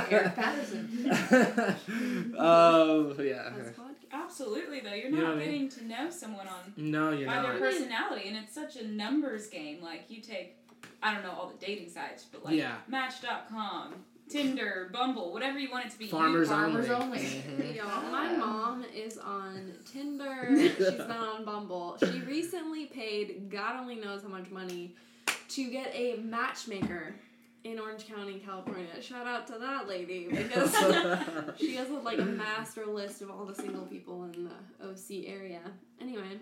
[0.10, 1.12] Eric Patterson.
[2.38, 3.50] oh yeah.
[3.58, 3.76] This.
[4.12, 4.94] Absolutely, though.
[4.94, 8.28] You're You know not I getting to know someone on No, you're by their personality,
[8.28, 9.82] and it's such a numbers game.
[9.82, 10.58] Like you take,
[11.04, 12.76] I don't know all the dating sites, but like Yeah.
[12.88, 13.96] Match.com,
[14.30, 16.08] Tinder, Bumble, whatever you want it to be.
[16.08, 17.20] Farmers, Farmers only.
[17.20, 17.20] only.
[17.20, 17.76] Mhm.
[17.76, 20.50] Yo, my mom is on Tinder.
[20.58, 21.98] She's been on Bumble.
[22.00, 24.96] She recently paid God only knows how much money
[25.50, 27.16] to get a matchmaker
[27.64, 29.02] in Orange County, California.
[29.02, 30.72] Shout out to that lady because
[31.58, 35.26] she has a, like a master list of all the single people in the OC
[35.28, 35.62] area.
[36.00, 36.38] Anyway,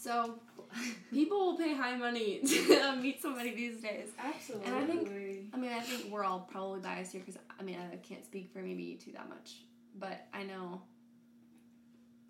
[0.00, 0.38] so
[1.12, 4.08] people will pay high money to meet somebody these days.
[4.18, 4.66] Absolutely.
[4.66, 5.08] And I think-
[5.52, 8.50] I mean, I think we're all probably biased here because I mean, I can't speak
[8.52, 9.62] for maybe you two that much,
[9.98, 10.80] but I know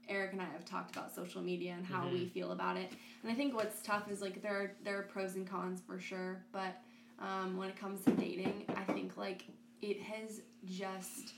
[0.09, 2.91] Eric and I have talked about social media and how we feel about it.
[3.23, 6.01] And I think what's tough is like there are there are pros and cons for
[6.01, 6.81] sure, but
[7.21, 9.43] um, when it comes to dating, I think like
[9.83, 11.35] it has just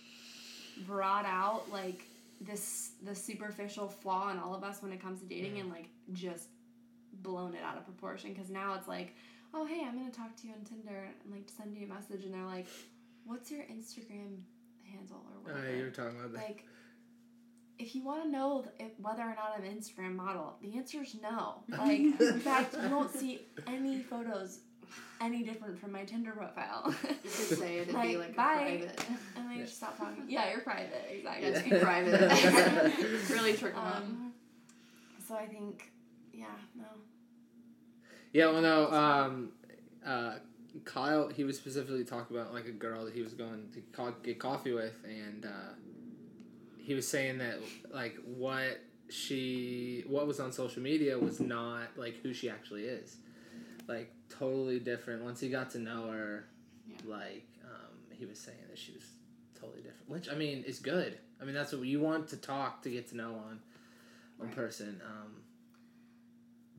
[0.86, 2.06] brought out like
[2.44, 5.88] this the superficial flaw in all of us when it comes to dating and like
[6.12, 6.48] just
[7.12, 9.14] blown it out of proportion because now it's like
[9.54, 12.24] oh hey i'm gonna talk to you on tinder and like send you a message
[12.24, 12.66] and they're like
[13.24, 14.38] what's your instagram
[14.90, 16.38] handle or Oh, whatever yeah, you were talking about that.
[16.38, 16.64] like
[17.78, 21.02] if you want to know if, whether or not I'm an Instagram model, the answer
[21.02, 21.64] is no.
[21.68, 24.60] Like, in fact, you won't see any photos
[25.20, 26.94] any different from my Tinder profile.
[27.04, 28.54] You could say it'd be Like, like a bye.
[28.56, 29.04] private.
[29.36, 29.62] and I Yeah.
[29.64, 30.24] just stop talking.
[30.28, 31.48] Yeah, you're private, exactly.
[31.48, 33.30] Yeah, just be private.
[33.30, 33.96] really trick them up.
[33.96, 34.32] Um,
[35.28, 35.92] so I think,
[36.32, 36.84] yeah, no.
[38.32, 38.90] Yeah, well, no.
[38.90, 39.52] Um,
[40.04, 40.34] uh,
[40.84, 44.14] Kyle, he was specifically talking about like a girl that he was going to co-
[44.22, 45.48] get coffee with, and uh,
[46.78, 47.58] he was saying that
[47.92, 53.16] like what she, what was on social media was not like who she actually is,
[53.86, 55.22] like totally different.
[55.24, 56.44] Once he got to know her,
[56.88, 56.96] Yeah.
[57.06, 59.04] like um, he was saying that she was
[59.58, 60.08] totally different.
[60.08, 61.18] Which I mean is good.
[61.40, 63.60] I mean that's what you want to talk to get to know on
[64.38, 64.56] one Right.
[64.56, 65.00] person.
[65.04, 65.42] Um,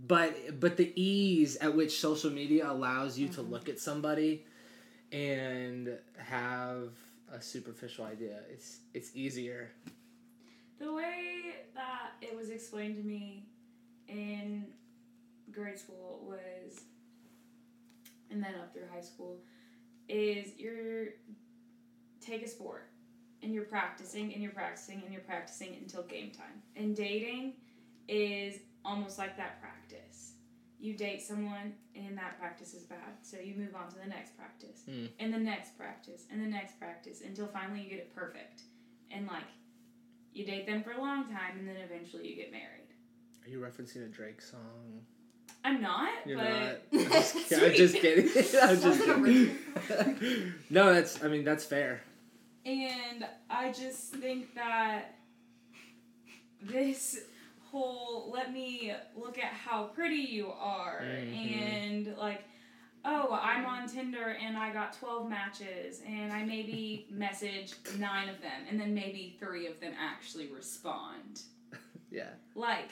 [0.07, 3.49] but but the ease at which social media allows you to Mhm.
[3.49, 4.45] look at somebody
[5.11, 6.89] and have
[7.31, 9.71] a superficial idea, it's it's easier.
[10.79, 13.45] The way that it was explained to me
[14.07, 14.73] in
[15.51, 16.81] grade school was,
[18.33, 19.37] and then up through high school,
[20.09, 21.05] is you're
[22.19, 22.89] take a sport
[23.41, 26.61] and you're practicing and you're practicing and you're practicing until game time.
[26.75, 27.53] And dating
[28.07, 30.33] is almost like that practice.
[30.79, 34.35] You date someone and that practice is bad, so you move on to the next
[34.35, 35.09] practice Mm.
[35.19, 38.63] and the next practice and the next practice until finally you get it perfect.
[39.11, 39.47] And like
[40.33, 42.87] you date them for a long time and then eventually you get married.
[43.45, 45.05] Are you referencing a Drake song?
[45.63, 46.75] I'm not, You're but not.
[46.93, 47.63] I'm just, kidding.
[47.69, 48.25] I'm just kidding.
[48.61, 50.53] I'm just Sounds kidding.
[50.69, 51.23] no, that's.
[51.23, 52.01] I mean, that's fair.
[52.65, 55.15] and I just think that
[56.61, 57.19] this
[57.71, 61.61] whole let me look at how pretty you are Mhm.
[61.61, 62.43] and like
[63.03, 68.39] oh i'm on tinder and i got 12 matches and i maybe message nine of
[68.41, 71.41] them and then maybe three of them actually respond
[72.11, 72.29] Yeah.
[72.55, 72.91] like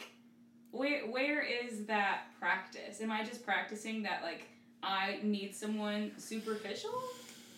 [0.72, 4.48] where where is that practice am i just practicing that like
[4.84, 6.94] i need someone superficial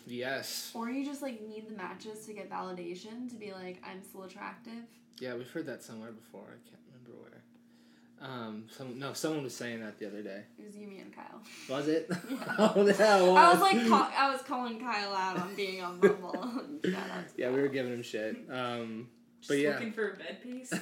[0.06, 0.72] Yes.
[0.74, 4.24] Or you just like need the matches to get validation to be like, I'm still
[4.24, 4.84] attractive.
[5.20, 6.42] Yeah, we've heard that somewhere before.
[6.48, 8.30] I can't remember where.
[8.30, 8.66] Um.
[8.70, 9.14] Some no.
[9.14, 10.44] Someone was saying that the other day.
[10.60, 11.42] It was you, me, and Kyle.
[11.70, 12.10] Was it?
[12.30, 12.38] Yeah.
[12.76, 13.36] oh no.
[13.36, 16.34] I was like, call- I was calling Kyle out on being on Bumble.
[16.86, 18.38] Shout out Yeah, we were giving him shit.
[18.50, 19.08] Um.
[19.44, 19.70] Just But yeah.
[19.72, 20.72] looking for a bed piece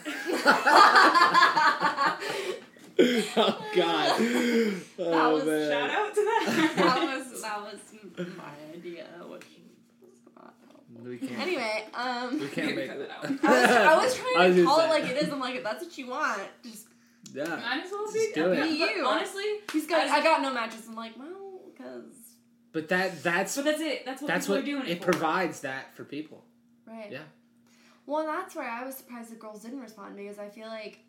[3.40, 4.22] oh God.
[5.00, 5.70] Oh was- man.
[5.72, 7.80] shout out to that that was that was
[8.38, 9.46] my idea, which
[10.02, 11.04] was not helpful.
[11.04, 11.40] We can't.
[11.42, 12.90] Anyway, um, We can't make.
[12.90, 13.26] Cut that out.
[13.26, 15.30] I was, I was trying I was to call it like it is.
[15.32, 16.88] I'm like, if that's what you want, just
[17.34, 17.44] Yeah.
[17.46, 18.60] Might as well Just be, do it.
[18.60, 19.06] but you.
[19.06, 20.06] Honestly, he's got.
[20.06, 20.84] As- I got no matches.
[20.88, 22.14] I'm like, well, because
[22.74, 24.06] But that that's so that's it.
[24.06, 25.12] That's what that's people what are doing it, it for.
[25.12, 26.44] provides that for people.
[26.86, 27.10] right.
[27.12, 27.20] Yeah.
[28.12, 31.00] Well, that's where I was surprised the girls didn't respond because I feel like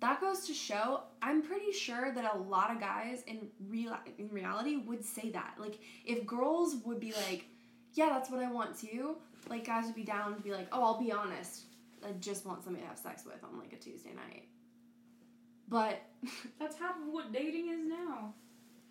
[0.00, 1.04] that goes to show.
[1.22, 5.54] I'm pretty sure that a lot of guys in real in reality would say that.
[5.58, 7.46] Like, if girls would be like,
[7.94, 9.16] "Yeah, that's what I want too,"
[9.48, 11.62] like guys would be down to be like, "Oh, I'll be honest.
[12.04, 14.46] I just want somebody to have sex with on like a Tuesday night."
[15.68, 16.02] But
[16.60, 18.34] That's half of what dating is now.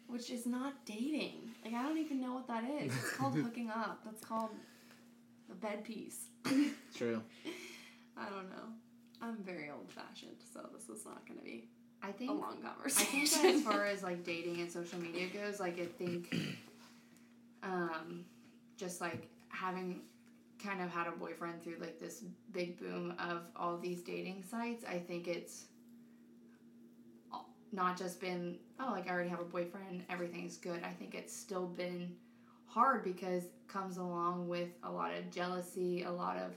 [0.07, 1.51] which is not dating.
[1.63, 2.91] Like I don't even know what that is.
[2.91, 4.01] It's called hooking up.
[4.03, 4.49] That's called
[5.51, 6.29] a bed piece.
[6.95, 7.21] True.
[8.17, 8.67] I don't know.
[9.21, 11.67] I'm very old fashioned, so this is not going to be
[12.03, 13.11] I a think a long conversation.
[13.11, 16.35] I think that as far as like dating and social media goes, like I think,
[17.63, 18.25] um,
[18.77, 20.01] just like having
[20.63, 24.83] kind of had a boyfriend through like this big boom of all these dating sites,
[24.87, 25.65] I think it's
[27.71, 30.81] not just been oh like I already have a boyfriend, everything's good.
[30.83, 32.15] I think it's still been
[32.75, 36.51] hard because it comes along with a lot of jealousy, a lot of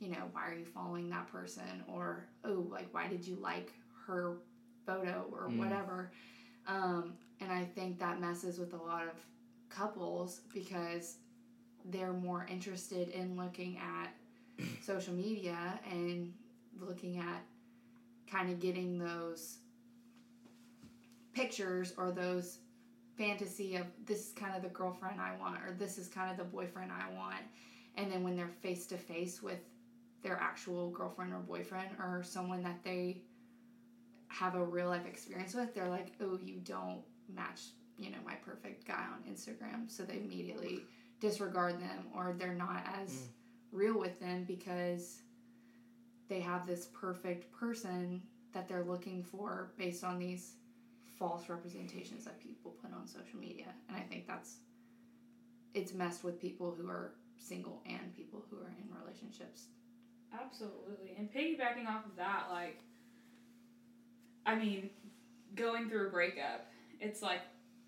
[0.00, 3.70] you know why are you following that person or oh like why did you like
[4.06, 4.38] her
[4.86, 5.58] photo or Mm.
[5.58, 6.10] whatever.
[6.66, 9.14] Um, and I think that messes with a lot of
[9.68, 11.16] couples because
[11.90, 14.14] they're more interested in looking at
[14.82, 16.32] social media and
[16.80, 17.42] looking at
[18.30, 19.58] kind of getting those
[21.34, 22.58] pictures or those
[23.20, 26.38] fantasy of this is kind of the girlfriend I want or this is kind of
[26.38, 27.42] the boyfriend I want.
[27.96, 29.58] And then when they're face to face with
[30.22, 33.18] their actual girlfriend or boyfriend or someone that they
[34.28, 37.60] have a real life experience with, they're like, oh, you don't match,
[37.98, 39.90] you know, my perfect guy on Instagram.
[39.90, 40.80] So they immediately
[41.20, 43.28] disregard them or they're not as Mm.
[43.72, 45.20] real with them because
[46.28, 48.22] they have this perfect person
[48.52, 50.54] that they're looking for based on these
[51.20, 53.66] false representations that people put on social media.
[53.88, 54.56] And I think that's
[55.74, 59.66] it's messed with people who are single and people who are in relationships.
[60.32, 61.14] Absolutely.
[61.16, 62.80] And piggybacking off of that, like,
[64.46, 64.90] I mean,
[65.54, 66.66] going through a breakup,
[66.98, 67.42] it's like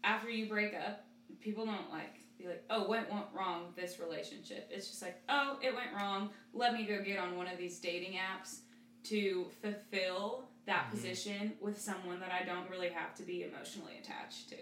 [0.04, 1.04] after you break up,
[1.40, 4.68] people don't like be like, oh, what went wrong with this relationship?
[4.70, 6.30] It's just like, oh, it went wrong.
[6.52, 8.58] Let me go get on one of these dating apps
[9.04, 10.90] to fulfill that Mhm.
[10.90, 14.56] position with someone that I don't really have to be emotionally attached to.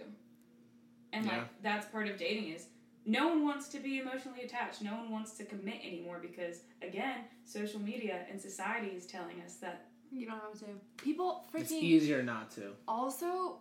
[1.12, 1.38] And Yeah.
[1.38, 2.68] like that's part of dating is
[3.05, 4.82] no one wants to be emotionally attached.
[4.82, 9.57] No one wants to commit anymore because again, social media and society is telling us
[9.57, 10.66] that you don't have to.
[10.96, 12.74] People freaking It's easier not to.
[12.88, 13.61] also.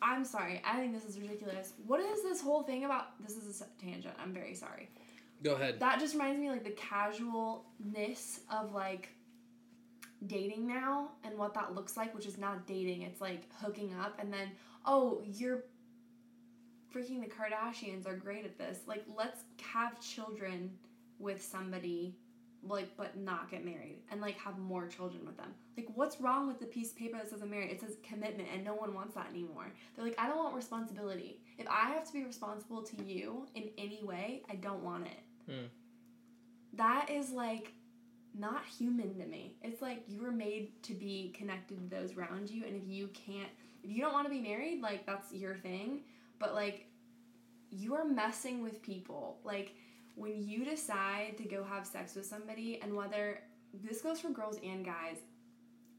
[0.00, 0.62] I'm sorry.
[0.64, 1.74] I think this is ridiculous.
[1.86, 3.20] What is this whole thing about?
[3.20, 4.14] This is a tangent.
[4.18, 4.88] I'm very sorry.
[5.42, 5.78] Go ahead.
[5.80, 9.08] that just reminds me like the casualness of like
[10.26, 14.18] dating now and what that looks like, which is not dating, it's like hooking up
[14.20, 14.50] and then
[14.84, 15.64] oh, you're
[16.94, 18.80] freaking the Kardashians are great at this.
[18.86, 20.70] Like let's have children
[21.18, 22.16] with somebody
[22.64, 25.54] like but not get married and like have more children with them.
[25.76, 27.70] Like what's wrong with the piece of paper that says I'm married?
[27.70, 29.72] It says commitment and no one wants that anymore.
[29.94, 31.40] They're like I don't want responsibility.
[31.58, 35.50] If I have to be responsible to you in any way, I don't want it.
[35.50, 35.66] Hmm.
[36.74, 37.72] That is like
[38.36, 39.56] not human to me.
[39.62, 43.08] It's like you were made to be connected to those around you and if you
[43.08, 43.48] can't
[43.84, 46.00] if you don't want to be married, like that's your thing,
[46.38, 46.86] but like
[47.70, 49.38] you are messing with people.
[49.44, 49.74] Like
[50.14, 53.40] when you decide to go have sex with somebody and whether
[53.84, 55.18] this goes for girls and guys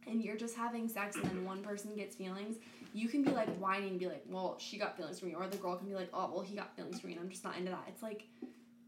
[0.08, 2.58] and you're just having sex and then one person gets feelings
[2.94, 5.48] you can be like whining and be like well she got feelings for me or
[5.48, 7.44] the girl can be like oh well he got feelings for me and i'm just
[7.44, 8.26] not into that it's like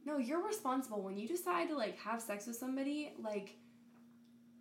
[0.05, 3.55] no you're responsible when you decide to like have sex with somebody like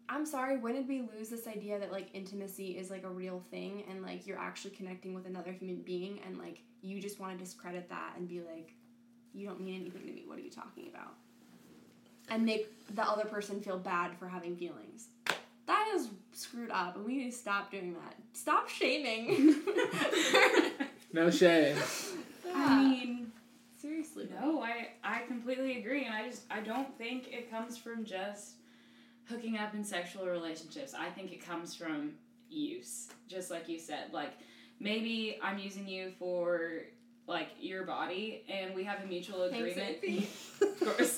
[0.08, 3.42] i'm sorry when did we lose this idea that like intimacy is like a real
[3.50, 7.36] thing and like you're actually connecting with another human being and like you just want
[7.36, 8.74] to discredit that and be like
[9.32, 10.24] you don't mean anything to me.
[10.26, 11.14] What are you talking about?
[12.28, 15.08] And make the other person feel bad for having feelings.
[15.66, 18.14] That is screwed up, and we need to stop doing that.
[18.32, 19.56] Stop shaming.
[21.12, 21.76] No shame.
[22.54, 23.19] I mean,
[23.90, 24.28] seriously.
[24.40, 28.54] no, I I completely agree, and I just I don't think it comes from just
[29.28, 30.94] hooking up in sexual relationships.
[30.94, 32.12] I think it comes from
[32.48, 34.12] use, just like you said.
[34.12, 34.32] Like
[34.78, 36.82] maybe I'm using you for
[37.26, 39.98] like your body, and we have a mutual agreement.
[40.62, 41.16] Of course.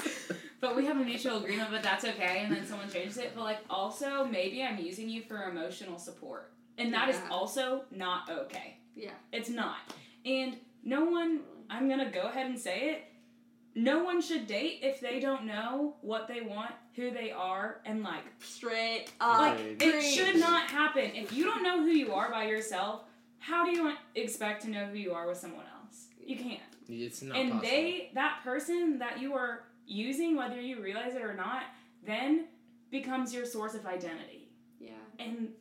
[0.61, 3.33] But we have a mutual agreement, but that's okay, and then someone changes it.
[3.35, 6.53] But like also maybe I'm using you for emotional support.
[6.79, 7.29] And that is Yeah.
[7.31, 8.79] also not okay.
[8.97, 9.11] Yeah.
[9.33, 9.79] It's not.
[10.25, 11.41] And no one
[11.73, 13.05] I'm gonna go ahead and say it.
[13.75, 18.03] No one should date if they don't know what they want, who they are, and
[18.03, 19.39] like Straight up.
[19.41, 19.83] like Agreed.
[19.83, 21.11] it should not happen.
[21.15, 23.05] If you don't know who you are by yourself,
[23.39, 26.09] how do you want- expect to know who you are with someone else?
[26.25, 27.71] You can't It's not and possible.
[27.71, 31.65] they that person that you are using whether you realize it or not
[32.05, 32.47] then
[32.91, 34.49] becomes your source of identity
[34.79, 34.91] yeah.
[35.19, 35.53] and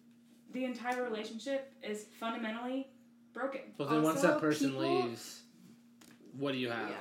[0.52, 2.88] the entire relationship is fundamentally
[3.34, 5.41] broken Well, then once that person people- leaves,
[6.38, 6.90] what do you have?
[6.90, 6.96] Yeah.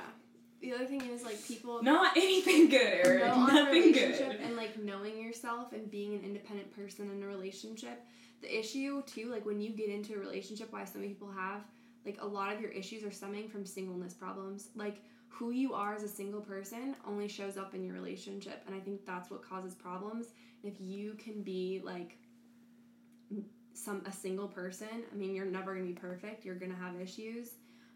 [0.61, 4.27] The other thing is like people not anything good Eric know on a nothing relationship
[4.29, 8.03] good and like knowing yourself and being an independent person in a relationship.
[8.41, 11.61] The issue too, like when you get into a relationship, why so many people have
[12.05, 14.69] like a lot of your issues are stemming from singleness problems.
[14.75, 18.75] Like who you are as a single person only shows up in your relationship, and
[18.75, 20.27] I think that's what causes problems.
[20.63, 22.17] And if you can be like
[23.73, 26.45] some a single person, I mean, you're never gonna be perfect.
[26.45, 27.49] You're gonna have issues,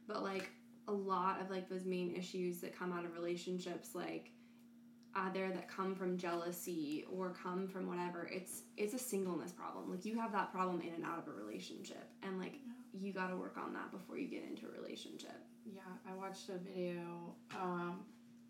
[0.08, 0.50] but like
[0.88, 4.32] a lot of like those main issues that come out of relationships, like
[5.16, 9.90] either that come from jealousy or come from whatever it's it's a singleness problem.
[9.90, 12.56] Like you have that problem in and out of a relationship and like
[13.00, 15.36] you got to work on that before you get into a relationship.
[15.66, 18.06] Yeah, I watched a video um,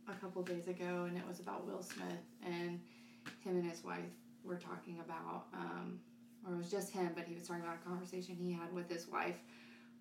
[0.08, 2.80] a couple days ago, and it was about Will Smith and
[3.44, 4.04] him and his wife
[4.44, 6.00] were talking about, um,
[6.46, 8.90] or it was just him, but he was talking about a conversation he had with
[8.90, 9.38] his wife,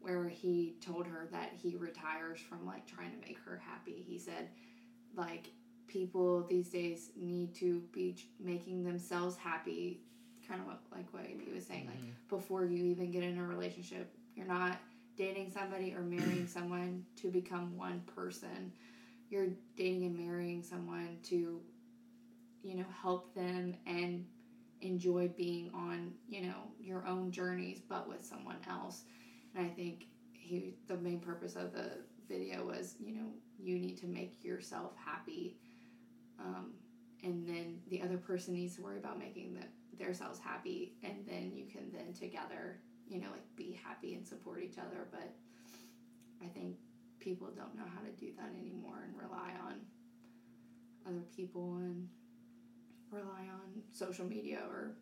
[0.05, 4.05] where he told her that he retires from like trying to make her happy.
[4.07, 4.49] He said,
[5.17, 5.49] like
[5.89, 10.03] people these days need to be making themselves happy,
[10.47, 12.11] kind of what, like what he was saying, like mm-hmm.
[12.29, 14.13] before you even get in a relationship.
[14.37, 14.77] You're not
[15.17, 18.73] dating somebody or marrying someone to become one person.
[19.31, 21.61] You're dating and marrying someone to,
[22.63, 24.27] you know, help them and
[24.83, 29.05] enjoy being on, you know, your own journeys, but with someone else.
[29.55, 31.91] And I think he, the main purpose of the
[32.29, 33.27] video was, you know,
[33.59, 35.57] you need to make yourself happy.
[36.41, 36.73] Um,
[37.23, 40.95] and then the other person needs to worry about making the, themselves happy.
[41.03, 42.79] And then you can then together
[43.09, 45.07] you know, like be happy and support each other.
[45.11, 45.35] But
[46.43, 46.77] I think
[47.21, 49.75] people don't know how to do that anymore and rely on
[51.07, 52.09] other people and
[53.11, 54.93] rely on social media or,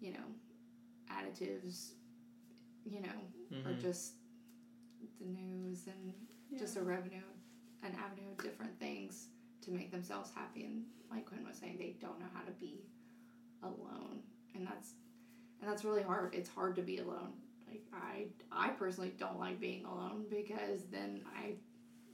[0.00, 0.26] you know,
[1.10, 1.90] additives,
[2.84, 3.30] you know,
[3.64, 3.80] or Mhm.
[3.80, 4.14] just
[5.18, 6.14] the news and
[6.58, 7.22] just a revenue,
[7.82, 9.28] an avenue of different things
[9.62, 10.64] to make themselves happy.
[10.64, 12.84] And like Quinn was saying, they don't know how to be
[13.62, 14.22] alone.
[14.54, 14.94] And that's
[15.60, 16.34] and that's really hard.
[16.34, 17.32] It's hard to be alone.
[17.66, 21.54] Like I I personally don't like being alone because then I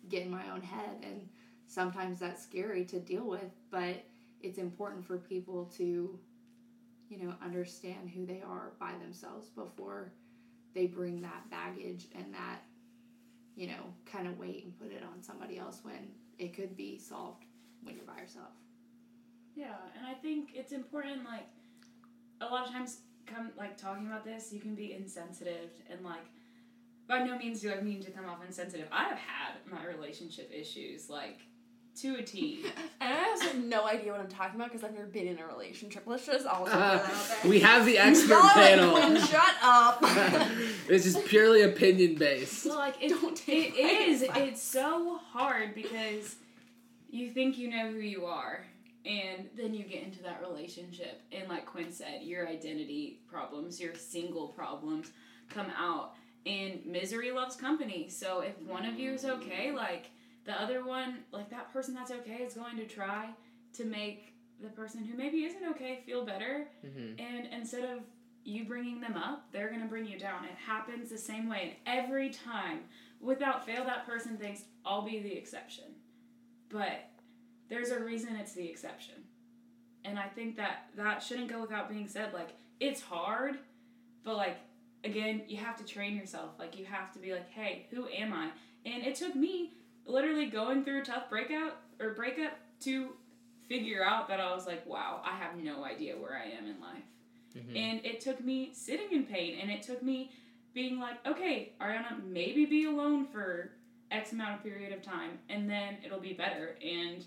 [0.08, 1.28] get in my own head and
[1.66, 4.04] sometimes that's scary to deal with, but
[4.40, 6.18] it's important for people to
[7.08, 10.12] you know understand who they are by themselves before
[10.74, 12.62] they bring that baggage and that
[13.56, 16.08] you know kind of weight and put it on somebody else when
[16.38, 17.44] it could be solved
[17.82, 18.50] when you're by yourself.
[19.54, 21.24] Yeah, and I think it's important.
[21.24, 21.46] Like
[22.40, 26.26] a lot of times, come like talking about this, you can be insensitive and like.
[27.08, 28.86] By no means do I mean to come off insensitive.
[28.92, 31.40] I have had my relationship issues, like
[31.96, 32.64] to a T.
[33.02, 35.38] And I also have no idea what I'm talking about because I've never been in
[35.38, 36.02] a relationship.
[36.06, 38.90] Let's just also Uh, put that we have the expert Y'all like, panel.
[38.92, 40.00] "Quinn, shut up.
[40.86, 42.62] this is purely opinion based.
[42.62, 44.48] So like it, Don't take it my advice.
[44.48, 46.36] It's so hard because
[47.10, 48.66] you think you know who you are,
[49.06, 53.94] and then you get into that relationship, and like Quinn said, your identity problems, your
[53.94, 55.10] single problems,
[55.48, 56.12] come out,
[56.44, 58.08] and misery loves company.
[58.10, 60.10] So if one of you is okay, like
[60.50, 63.30] the other one, like that person that's okay, is going to try
[63.74, 68.00] to make the person who maybe isn't okay feel better hmm and instead of
[68.44, 70.44] you bringing them up, they're going to bring you down.
[70.44, 71.76] It happens the same way.
[71.86, 72.80] And every time,
[73.20, 75.84] without fail, that person thinks, I'll be the exception.
[76.70, 77.10] But
[77.68, 79.16] there's a reason it's the exception.
[80.06, 82.32] And I think that that shouldn't go without being said.
[82.32, 83.58] Like, it's hard,
[84.24, 84.56] but like,
[85.04, 86.52] again, you have to train yourself.
[86.58, 88.48] Like, you have to be like, hey, who am I?
[88.86, 89.74] And it took me
[90.10, 93.10] literally going through a tough breakout or breakup to
[93.68, 96.80] figure out that I was like, wow, I have no idea where I am in
[96.80, 97.04] life.
[97.54, 97.76] Mhm.
[97.76, 100.32] And it took me sitting in pain and it took me
[100.72, 103.72] being like, okay, Arianna, maybe be alone for
[104.10, 106.78] X amount of period of time and then it'll be better.
[106.84, 107.24] And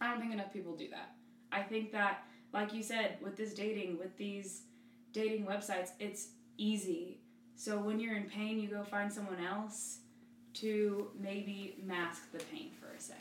[0.00, 1.14] I don't think enough people do that.
[1.52, 4.64] I think that, like you said, with this dating, with these
[5.12, 6.28] dating websites, it's
[6.58, 7.20] easy.
[7.54, 10.00] So when you're in pain, you go find someone else
[10.54, 13.20] to maybe mask the pain for a second.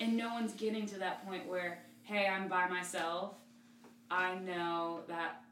[0.00, 3.34] And no one's getting to that point where, hey, I'm by myself.
[4.10, 5.42] I know that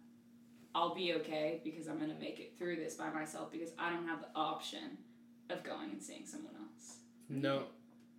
[0.75, 3.91] I'll be okay because I'm going to make it through this by myself because I
[3.91, 4.99] don't have the option
[5.49, 6.97] of going and seeing someone else.
[7.29, 7.65] No.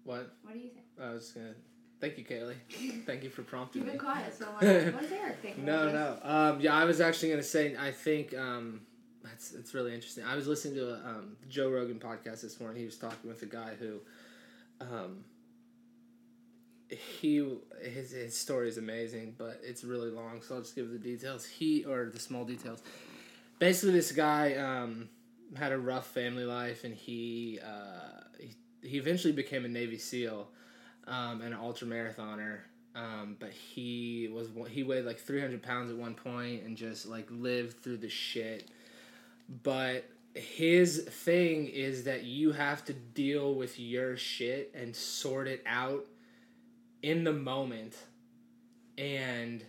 [0.03, 0.33] What?
[0.43, 0.85] What do you think?
[1.01, 1.53] I was gonna.
[1.99, 2.55] Thank you, Kalie.
[3.05, 3.97] Thank you for prompting You've me.
[3.97, 5.57] been quiet, so I'm like, what does Eric think?
[5.57, 6.17] No, no.
[6.23, 7.75] Um, yeah, I was actually gonna say.
[7.77, 8.81] I think um,
[9.29, 10.23] that's it's really interesting.
[10.23, 12.79] I was listening to a um, Joe Rogan podcast this morning.
[12.79, 13.99] He was talking with a guy who,
[14.81, 15.23] um,
[16.89, 20.41] he his his story is amazing, but it's really long.
[20.41, 21.45] So I'll just give the details.
[21.45, 22.81] He or the small details.
[23.59, 25.09] Basically, this guy um,
[25.55, 28.55] had a rough family life, and he uh, he,
[28.87, 30.47] he eventually became a Navy SEAL
[31.07, 32.59] um, and an ultra marathoner.
[32.95, 37.27] Um, but he was he weighed like 300 pounds at one point and just like
[37.29, 38.69] lived through the shit.
[39.49, 45.63] But his thing is that you have to deal with your shit and sort it
[45.65, 46.05] out
[47.01, 47.95] in the moment.
[48.97, 49.63] And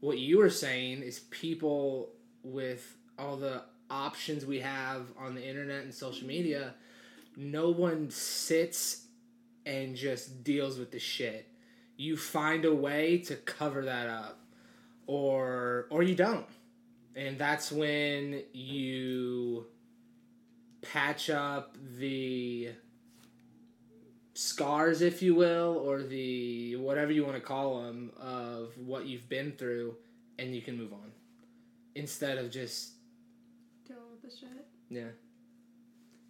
[0.00, 2.10] what you were saying is people
[2.42, 6.74] with all the options we have on the internet and social media,
[7.36, 9.06] no one sits
[9.66, 11.46] and just deals with the shit.
[11.96, 14.40] You find a way to cover that up
[15.06, 16.46] or or you don't.
[17.16, 19.66] And that's when you
[20.82, 22.70] patch up the
[24.34, 29.28] scars if you will or the whatever you want to call them of what you've
[29.28, 29.94] been through
[30.38, 31.10] and you can move on
[31.94, 32.92] instead of just
[33.86, 34.66] Deal with the shit.
[34.88, 35.08] yeah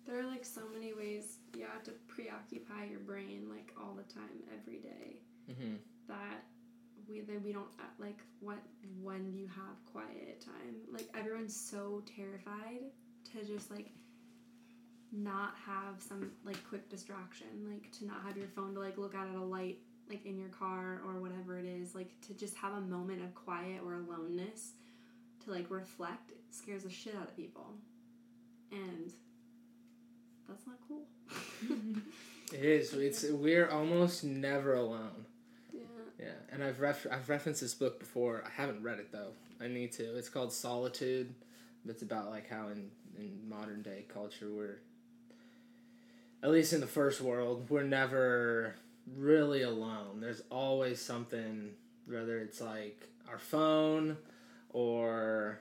[0.07, 4.13] There are like so many ways you have to preoccupy your brain like all the
[4.13, 5.17] time, every day.
[5.51, 5.75] mm-hmm.
[6.09, 6.45] That
[7.11, 8.59] we then we don't uh, like what
[9.03, 10.77] when you have quiet time.
[10.93, 12.81] Like everyone's so terrified
[13.33, 13.91] to just like
[15.13, 19.15] not have some like quick distraction, like to not have your phone to like look
[19.15, 22.57] at at a light like in your car or whatever it is, like to just
[22.57, 24.73] have a moment of quiet or aloneness
[25.45, 27.75] to like reflect scares the shit out of people.
[28.73, 29.13] And
[30.49, 31.07] that's not cool.
[32.53, 35.27] it is it's we're almost never alone
[36.21, 36.33] yeah.
[36.53, 38.45] And I've ref- I've referenced this book before.
[38.47, 39.33] I haven't read it though.
[39.61, 40.17] I need to.
[40.17, 41.35] It's called Solitude.
[41.89, 44.79] It's about like how in in modern day culture we're
[46.43, 48.75] at least in the first world, we're never
[49.17, 50.21] really alone.
[50.21, 51.71] There's always something
[52.07, 54.17] whether it's like our phone
[54.71, 55.61] or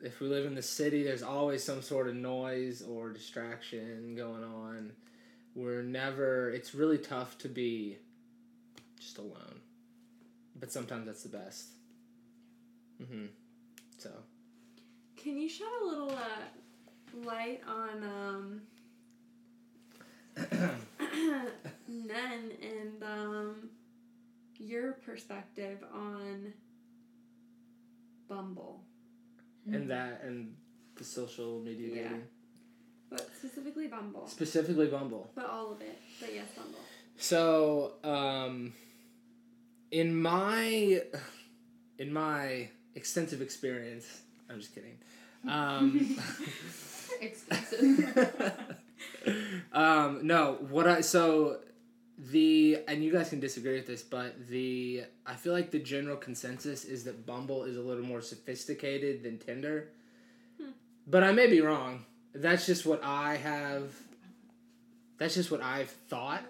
[0.00, 4.44] if we live in the city, there's always some sort of noise or distraction going
[4.44, 4.92] on.
[5.54, 7.98] We're never it's really tough to be
[9.02, 9.60] just alone.
[10.56, 11.68] But sometimes that's the best.
[13.02, 13.26] Mm-hmm.
[13.98, 14.10] So
[15.16, 18.60] Can you shed a little uh, light on um,
[21.88, 23.70] Nen and um,
[24.58, 26.52] your perspective on
[28.28, 28.84] Bumble,
[29.70, 30.54] and that and
[30.96, 32.02] the social media Yeah.
[32.08, 32.22] dating.
[33.10, 35.30] but specifically Bumble, Specifically Bumble.
[35.34, 35.98] but all of it.
[36.20, 36.78] But yes, Bumble.
[37.18, 38.72] So, um,
[39.92, 41.02] in my
[41.98, 44.98] in my extensive experience, I'm just kidding.
[45.48, 46.18] Um,
[47.20, 48.60] Extensive.
[49.72, 51.58] um, no, what I so
[52.18, 56.16] the and you guys can disagree with this, but the I feel like the general
[56.16, 59.90] consensus is that Bumble is a little more sophisticated than Tinder.
[61.06, 62.04] But I may be wrong.
[62.32, 63.92] That's just what I have.
[65.18, 66.42] That's just what I've thought,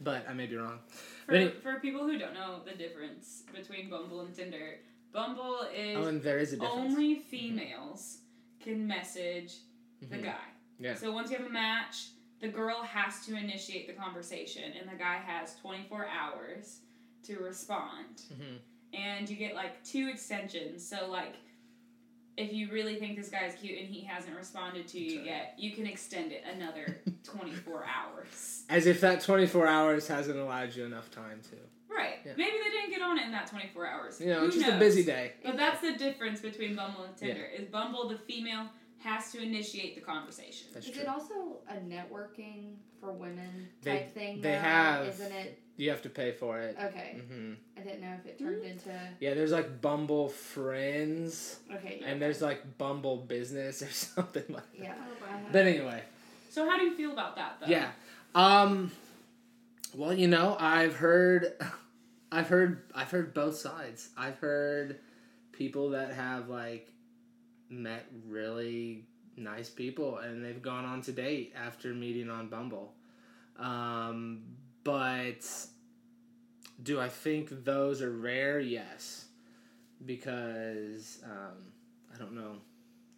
[0.00, 0.78] but I may be wrong.
[1.26, 4.78] For, any- for people who don't know the difference between Bumble and Tinder,
[5.12, 6.74] Bumble is Oh, and there is a difference.
[6.74, 8.18] only females
[8.60, 9.54] can message
[10.00, 10.24] the Mhm.
[10.24, 10.44] guy.
[10.78, 10.94] Yeah.
[10.94, 12.08] So once you have a match,
[12.40, 16.80] the girl has to initiate the conversation, and the guy has 24 hours
[17.22, 18.22] to respond.
[18.32, 18.58] Mhm.
[18.92, 20.86] And you get like two extensions.
[20.86, 21.36] So, like,
[22.36, 25.26] if you really think this guy's cute and he hasn't responded to you Sorry.
[25.26, 28.64] yet, you can extend it another 24 hours.
[28.68, 31.56] As if that 24 hours hasn't allowed you enough time to.
[31.94, 32.16] Right.
[32.26, 32.32] Yeah.
[32.36, 34.20] Maybe they didn't get on it in that 24 hours.
[34.20, 35.32] You know, Who just a busy day.
[35.44, 37.44] But that's the difference between Bumble and Tinder.
[37.44, 38.66] Is Bumble the female
[38.98, 40.68] has to initiate the conversation.
[40.72, 41.02] That's Is true.
[41.02, 44.40] it also a networking for women They- type thing?
[44.40, 44.60] they now?
[44.60, 45.60] have- Isn't it?
[45.76, 46.76] You have to pay for it.
[46.80, 47.20] Okay.
[47.28, 48.90] hmm I didn't know if it turned into.
[49.20, 51.98] Yeah, there's like Bumble Friends, Okay.
[52.00, 52.08] Yeah.
[52.08, 54.62] and there's like Bumble Business or something like.
[54.80, 54.94] Yeah.
[55.52, 56.02] But anyway,
[56.50, 57.66] So how do you feel about that though?
[57.66, 57.90] yeah.
[58.34, 58.92] Um.
[59.94, 61.52] Well, you know, I've heard,
[62.32, 64.08] I've heard, I've heard both sides.
[64.16, 64.98] I've heard
[65.52, 66.88] people that have like
[67.68, 69.04] met really
[69.36, 72.92] nice people and they've gone on to date after meeting on Bumble.
[73.58, 74.42] Um,
[74.84, 75.46] but
[76.82, 78.60] do I think those are rare?
[78.60, 79.26] Yes,
[80.04, 81.72] because um,
[82.14, 82.56] I don't know.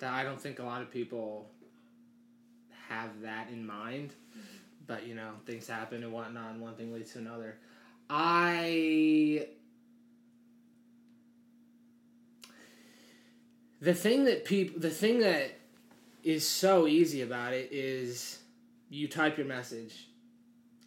[0.02, 1.50] I don't think a lot of people
[2.88, 4.12] have that in mind.
[4.86, 7.56] But you know, things happen and whatnot, and one thing leads to another.
[8.08, 9.48] I
[13.80, 15.58] the thing that people the thing that
[16.22, 18.38] is so easy about it is
[18.90, 20.08] you type your message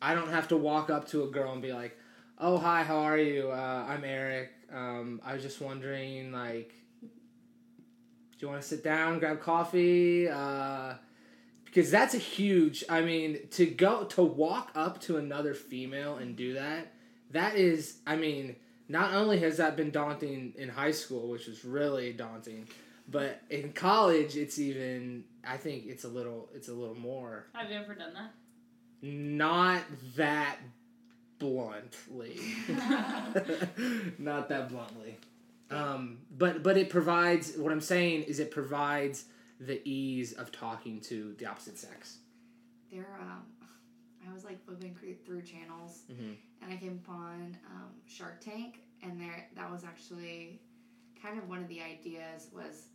[0.01, 1.97] i don't have to walk up to a girl and be like
[2.37, 3.51] oh hi how are you?
[3.51, 4.51] Uh, i'm eric.
[4.71, 10.29] Um, i was just wondering like do you want to sit down grab coffee?
[10.29, 10.93] Uh,
[11.65, 16.35] because that's a huge i mean to go to walk up to another female and
[16.35, 16.93] do that
[17.31, 18.55] that is i mean
[18.87, 22.67] not only has that been daunting in high school which was really daunting
[23.07, 27.45] but in college it's even i think it's a little it's a little more.
[27.53, 28.31] Have you ever done that?
[29.01, 29.81] Not
[30.15, 30.57] that
[31.39, 32.39] bluntly
[34.17, 35.17] not that bluntly
[35.71, 39.25] um, but but it provides what i'm saying is it provides
[39.59, 42.17] the ease of talking to the opposite sex
[42.91, 43.43] There, um,
[44.29, 46.35] I was like flipping cre- through channels, Mhm.
[46.61, 50.59] and I came upon um, Shark Tank, and there that was actually
[51.21, 52.87] kind of one of the ideas was.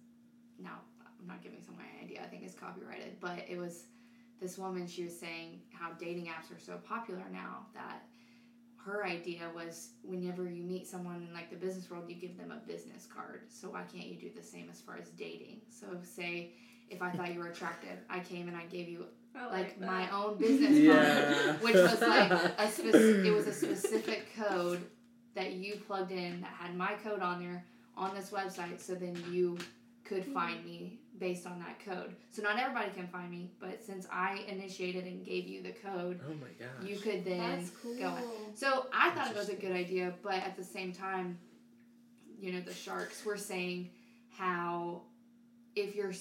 [0.59, 0.81] Now
[1.21, 2.23] I'm not giving someone an idea.
[2.23, 3.85] I think it's copyrighted, but it was
[4.45, 4.87] this woman.
[4.87, 8.03] She was saying how dating apps are so popular now that
[8.85, 12.51] her idea was whenever you meet someone in like the business world, you give them
[12.53, 13.41] a business card.
[13.49, 15.63] So why can't you do the same as far as dating?
[15.71, 16.51] So say
[16.91, 19.87] if I thought you were attractive, I came and I gave you I like that.
[19.87, 20.93] my own business Yeah.
[21.47, 24.85] card, which was like a spec- it was a specific code
[25.35, 27.65] that you plugged in that had my code on there
[27.97, 28.81] on this website.
[28.81, 29.57] So then you
[30.05, 32.17] could find me based on that code.
[32.31, 36.21] So not everybody can find me, but since I initiated and gave you the code,
[36.27, 37.97] oh my gosh you could then That's cool.
[37.97, 38.17] go.
[38.55, 41.39] So I thought it was a good idea, but at the same time,
[42.39, 43.91] you know, the sharks were saying
[44.31, 45.03] how
[45.77, 46.13] if you're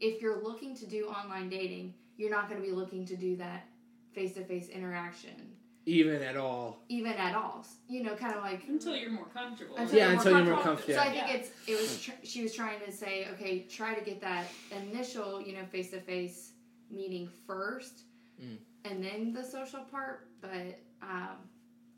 [0.00, 3.36] if you're looking to do online dating, you're not going to be looking to do
[3.36, 3.66] that
[4.12, 5.47] face to face interaction
[5.88, 7.66] even at all even at all.
[7.88, 9.76] You know, kind of like Until you're more comfortable.
[9.76, 10.94] Until Yeah, you're until you're more comfortable.
[10.94, 11.26] comfortable, So I yeah.
[11.26, 14.46] think it's it was tr- she was trying to say okay, try to get that
[14.70, 16.52] initial you know face to face
[16.90, 18.02] meeting first,
[18.42, 18.56] Mm.
[18.84, 20.28] and then the social part.
[20.40, 21.36] But um,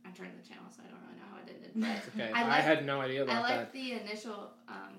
[0.07, 2.01] I turned the channel, so I don't really know how I did it ended.
[2.17, 4.95] But okay I i, had no idea I about like that the initial um,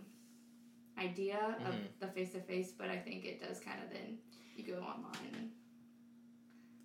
[0.98, 1.88] idea of Mhm.
[2.02, 4.18] the face to face, but I think it does kind of then
[4.56, 5.50] you go online and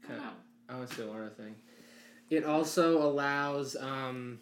[0.04, 0.24] I don't Okay.
[0.24, 0.32] know.
[0.68, 1.54] I want to say one other thing.
[2.28, 4.40] It also allows, um,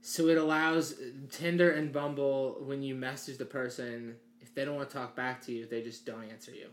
[0.00, 0.94] so it allows
[1.30, 5.40] Tinder and Bumble when you message the person, if they don't want to talk back
[5.46, 6.68] to you, they just don't answer you.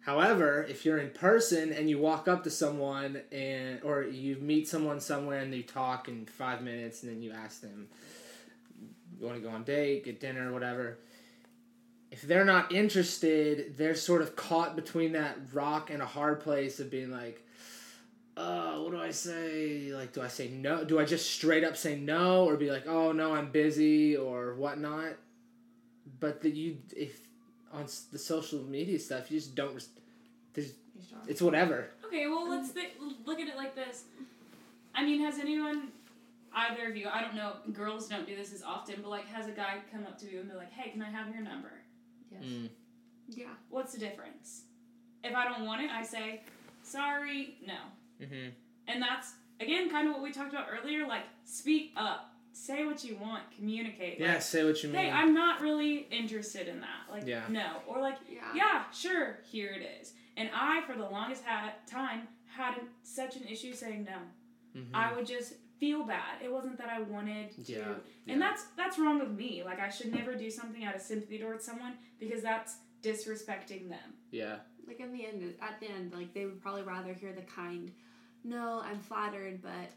[0.00, 4.66] However, if you're in person and you walk up to someone and or you meet
[4.66, 7.86] someone somewhere and you talk in five minutes and then you ask them,
[9.16, 10.98] you want to go on a date, get dinner, whatever.
[12.12, 16.78] If they're not interested, they're sort of caught between that rock and a hard place
[16.78, 17.42] of being like,
[18.36, 19.90] uh, what do I say?
[19.94, 20.84] Like, do I say no?
[20.84, 24.54] Do I just straight up say no, or be like, oh no, I'm busy or
[24.54, 25.14] whatnot?
[26.20, 27.18] But the you if
[27.72, 29.72] on the social media stuff, you just don't.
[30.54, 31.88] There's You just don't- it's whatever.
[32.06, 32.92] Okay, well, let's thi-
[33.24, 34.04] look at it like this.
[34.94, 35.88] I mean, has anyone,
[36.54, 39.46] either of you, I don't know, girls don't do this as often, but like, has
[39.48, 41.72] a guy come up to you and be like, hey, can I have your number?
[42.32, 42.42] Yes.
[42.44, 42.68] Mm.
[43.28, 43.46] Yeah.
[43.70, 44.62] What's the difference?
[45.24, 46.42] If I don't want it, I say,
[46.82, 47.74] sorry, no.
[48.20, 48.48] Mm-hmm.
[48.88, 52.28] And that's, again, kind of what we talked about earlier like, speak up.
[52.54, 54.20] Say what you want, communicate.
[54.20, 55.04] Yeah, Like, say what you mean.
[55.06, 57.10] hey, I'm not really interested in that.
[57.10, 57.44] Like, Yeah.
[57.48, 57.78] no.
[57.86, 58.42] Or like, Yeah.
[58.54, 60.12] yeah, sure, here it is.
[60.36, 64.18] And I, for the longest ha- time, had such an issue saying no.
[64.80, 64.90] Mhm.
[64.92, 66.36] I would just feel bad.
[66.44, 67.72] It wasn't that I wanted to.
[67.72, 67.94] Yeah,
[68.28, 69.62] And that's that's wrong with me.
[69.64, 74.08] Like I should never do something out of sympathy towards someone because that's disrespecting them.
[74.30, 74.56] yeah.
[74.86, 77.90] Like in the end, at the end, like they would probably rather hear the kind,
[78.44, 79.88] "No, I'm flattered, but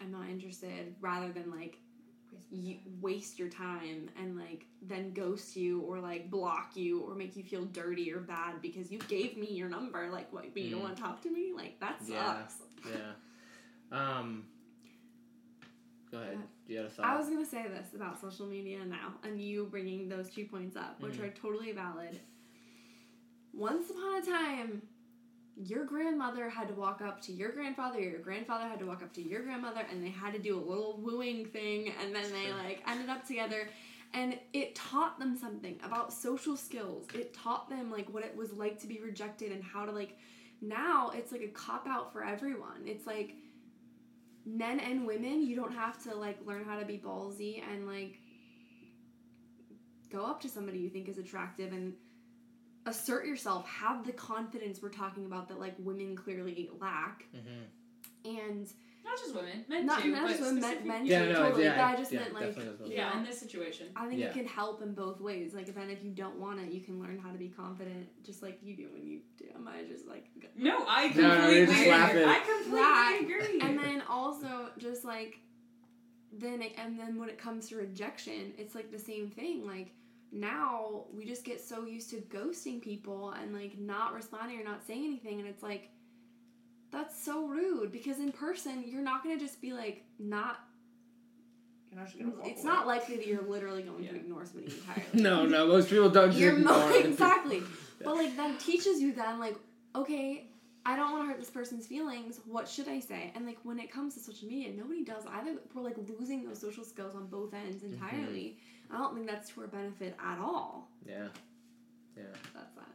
[0.00, 1.78] I'm not interested," rather than like
[2.50, 7.36] you waste your time and like then ghost you or like block you or make
[7.36, 10.08] you feel dirty or bad because you gave me your number.
[10.10, 10.44] Like, what?
[10.54, 10.84] But you don't Mm.
[10.84, 11.52] want to talk to me?
[11.54, 12.46] Like that Yeah.
[12.46, 12.56] sucks.
[12.88, 13.12] Yeah.
[13.92, 14.44] Um.
[16.10, 16.38] Go ahead.
[16.66, 16.72] Yeah.
[16.72, 17.06] You had a thought.
[17.06, 20.76] I was gonna say this about social media now, and you bringing those two points
[20.76, 21.24] up, which Mhm.
[21.24, 22.20] are totally valid.
[23.52, 24.82] Once upon a time,
[25.56, 29.12] your grandmother had to walk up to your grandfather, your grandfather had to walk up
[29.12, 32.52] to your grandmother, and they had to do a little wooing thing, and then they
[32.52, 33.68] like ended up together.
[34.12, 37.06] And it taught them something about social skills.
[37.14, 40.18] It taught them like what it was like to be rejected and how to like.
[40.60, 42.82] Now it's like a cop out for everyone.
[42.86, 43.36] It's like
[44.56, 48.18] men and women, you don't have to like learn how to be ballsy and like
[50.10, 51.94] go up to somebody you think is attractive and
[52.86, 53.68] assert yourself.
[53.68, 57.24] Have the confidence we're talking about that like women clearly lack.
[57.34, 58.38] Mm-hmm.
[58.38, 58.72] And
[59.04, 60.10] Not just women, men not, too.
[60.12, 61.64] not but just women, men, men Yeah, too, no, totally.
[61.64, 62.88] yeah, but I just yeah, meant like well.
[62.88, 63.88] Yeah, in this situation.
[63.96, 64.26] I think Yeah.
[64.26, 65.52] it can help in both ways.
[65.54, 68.42] Like, then if you don't want it, you can learn how to be confident, just
[68.42, 69.46] like you do when you do.
[69.54, 70.26] Am I just like
[70.56, 72.24] No, I completely you're just agree.
[72.24, 73.60] I completely That- agree.
[73.62, 75.38] and then also just like
[76.32, 79.90] then it, and then when it comes to rejection it's like the same thing like
[80.30, 84.86] now we just get so used to ghosting people and like not responding or not
[84.86, 85.90] saying anything and it's like
[86.90, 90.60] that's so rude because in person you're not going to just be like not
[91.90, 92.72] You're not just gonna walk it's away.
[92.72, 94.10] not likely that you're literally going Yeah.
[94.10, 97.06] to ignore somebody entirely No, no, most people don't you're ignore mo- it.
[97.06, 97.62] exactly
[98.04, 99.56] but like that teaches you then like
[99.94, 100.46] okay
[100.86, 103.78] i don't want to hurt this person's feelings what should i say and like when
[103.78, 107.26] it comes to social media nobody does either we're like losing those social skills on
[107.26, 107.92] both ends Mm-hmm.
[107.94, 108.58] entirely
[108.90, 111.28] i don't think that's to our benefit at all Yeah.
[112.16, 112.22] Yeah.
[112.54, 112.88] that's that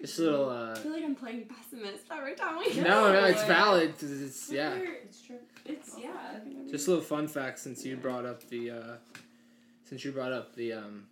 [0.00, 0.48] Just a little.
[0.48, 3.48] Uh, i feel like i'm playing pessimist every time we no, no, it's valid.
[3.94, 3.98] valid.
[3.98, 4.74] 'cause It's yeah.
[5.04, 5.36] It's true.
[5.66, 6.10] It's yeah.
[6.70, 8.96] Just a little fun fact since you brought up the uh,
[9.84, 11.06] since you brought up the um,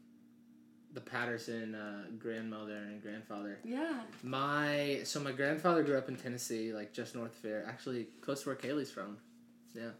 [0.95, 3.59] the Patterson uh, grandmother and grandfather.
[3.65, 8.09] yeah My so my grandfather grew up in Tennessee, like just north of here, actually
[8.23, 9.19] close to where Kalie's from.
[9.75, 9.91] Yeah.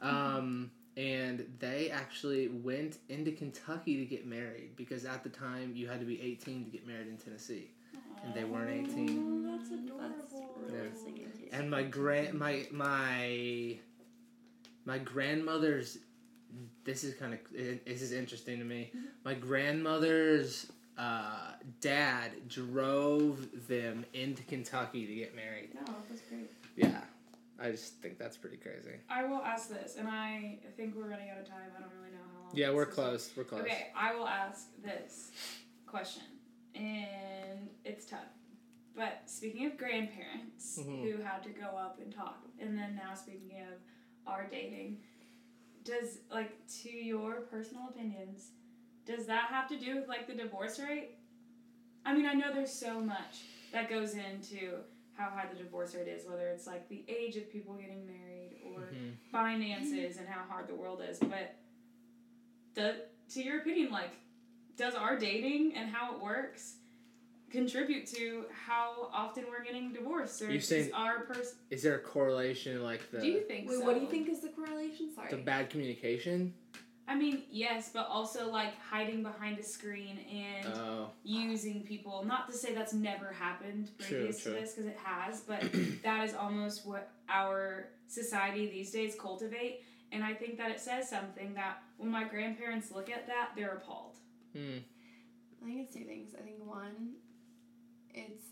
[0.00, 5.86] Um, and they actually went into Kentucky to get married because at the time you
[5.88, 7.70] had to be 18 to get married in Tennessee.
[8.24, 9.44] And they weren't 18.
[9.46, 10.52] Oh, that's that's adorable.
[10.68, 10.94] really Yeah.
[10.94, 11.28] singing.
[11.52, 13.76] And my grand my my
[14.84, 15.98] my grandmother's
[16.84, 18.92] this is kind of this is interesting to me.
[19.24, 25.70] My grandmother's uh, dad drove them into Kentucky to get married.
[25.74, 26.50] No, that's great.
[26.76, 27.00] Yeah,
[27.60, 28.96] I just think that's pretty crazy.
[29.08, 31.70] I will ask this, and I think we're running out of time.
[31.76, 32.50] I don't really know how long.
[32.54, 32.94] Yeah, we're is.
[32.94, 33.30] close.
[33.36, 33.62] We're close.
[33.62, 35.30] Okay, I will ask this
[35.86, 36.24] question,
[36.74, 38.20] and it's tough.
[38.94, 41.02] But speaking of grandparents Mhm.
[41.02, 43.78] who had to go up and talk, and then now speaking of
[44.26, 45.02] our dating,
[45.84, 48.50] does like to your personal opinions,
[49.04, 51.16] does that have to do with like the divorce rate?
[52.04, 54.82] I mean, I know there's so much that goes into
[55.14, 58.60] how high the divorce rate is, whether it's like the age of people getting married
[58.64, 59.16] or Mhm.
[59.30, 61.18] finances and how hard the world is.
[61.18, 61.54] But
[62.74, 64.10] the, to your opinion, like,
[64.76, 66.76] does our dating and how it works
[67.50, 70.40] contribute to how often we're getting divorced?
[70.42, 71.58] Or You is saying- our person?
[71.70, 73.84] Is there a correlation like the Do you think Wait, so?
[73.84, 75.10] what do you think is the correlation?
[75.14, 75.30] Sorry.
[75.30, 76.54] the bad communication?
[77.08, 82.24] I mean, yes, but also like hiding behind a screen and Oh, using people.
[82.24, 84.54] Not to say that's never happened True, previous true.
[84.54, 85.60] to this, because it has, but
[86.04, 89.82] that is almost what our society these days cultivate.
[90.12, 93.74] And I think that it says something that when my grandparents look at that, they're
[93.74, 94.16] appalled.
[94.52, 94.78] Hmm.
[95.62, 96.34] I think it's two things.
[96.38, 97.14] I think one,
[98.14, 98.46] it's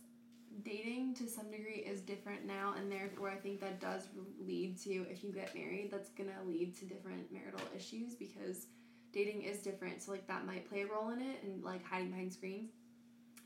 [0.62, 4.90] dating to some degree is different now, and therefore I think that does lead to
[5.10, 8.66] if you get married, that's gonna lead to different marital issues because
[9.12, 10.02] dating is different.
[10.02, 12.70] So like that might play a role in it and like hiding behind screens.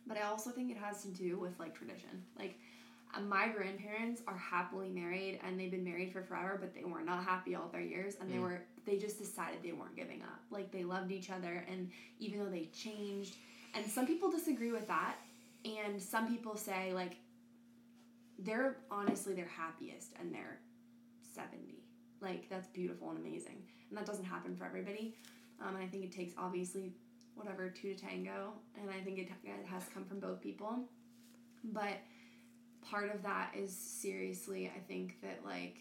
[0.06, 2.22] But I also think it has to do with like tradition.
[2.38, 2.58] Like
[3.16, 7.00] uh, my grandparents are happily married and they've been married for forever, but they were
[7.02, 8.42] not happy all their years and they Mm.
[8.42, 10.40] were they just decided they weren't giving up.
[10.50, 13.36] Like they loved each other and even though they changed
[13.74, 15.16] and some people disagree with that
[15.64, 17.16] and some people say like
[18.38, 20.58] they're honestly their happiest and they're
[21.34, 21.82] 70
[22.20, 25.14] like that's beautiful and amazing and that doesn't happen for everybody.
[25.60, 26.92] Um, and i think it takes obviously
[27.34, 30.80] whatever two to tango and i think it, it has come from both people.
[31.72, 32.00] But
[32.82, 35.78] part of that is seriously i think that like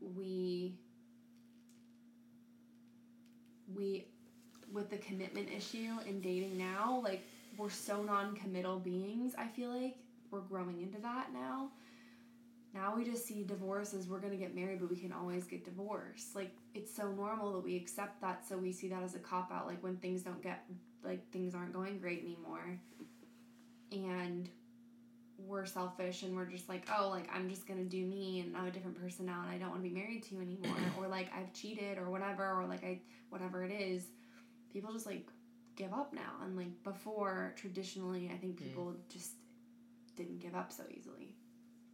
[0.00, 0.78] we
[3.76, 4.06] we
[4.72, 7.22] with the commitment issue in dating now like
[7.56, 9.96] we're so non-committal beings i feel like.
[10.30, 11.70] We're growing into that now.
[12.72, 15.64] Now we just see divorce as we're to get married but we can always get
[15.64, 16.36] divorced.
[16.36, 19.50] Like it's so normal that we accept that so we see that as a cop
[19.52, 20.64] out like when things don't get
[21.02, 22.78] like things aren't going great anymore.
[23.92, 24.48] And
[25.46, 28.66] we're selfish and we're just like oh like i'm just to do me and i'm
[28.66, 31.08] a different person now and i don't want to be married to you anymore or
[31.08, 32.98] like i've cheated or whatever or like i
[33.30, 34.04] whatever it is
[34.72, 35.26] people just like
[35.76, 38.64] give up now and like before traditionally i think Mm.
[38.64, 39.32] people just
[40.16, 41.34] didn't give up so easily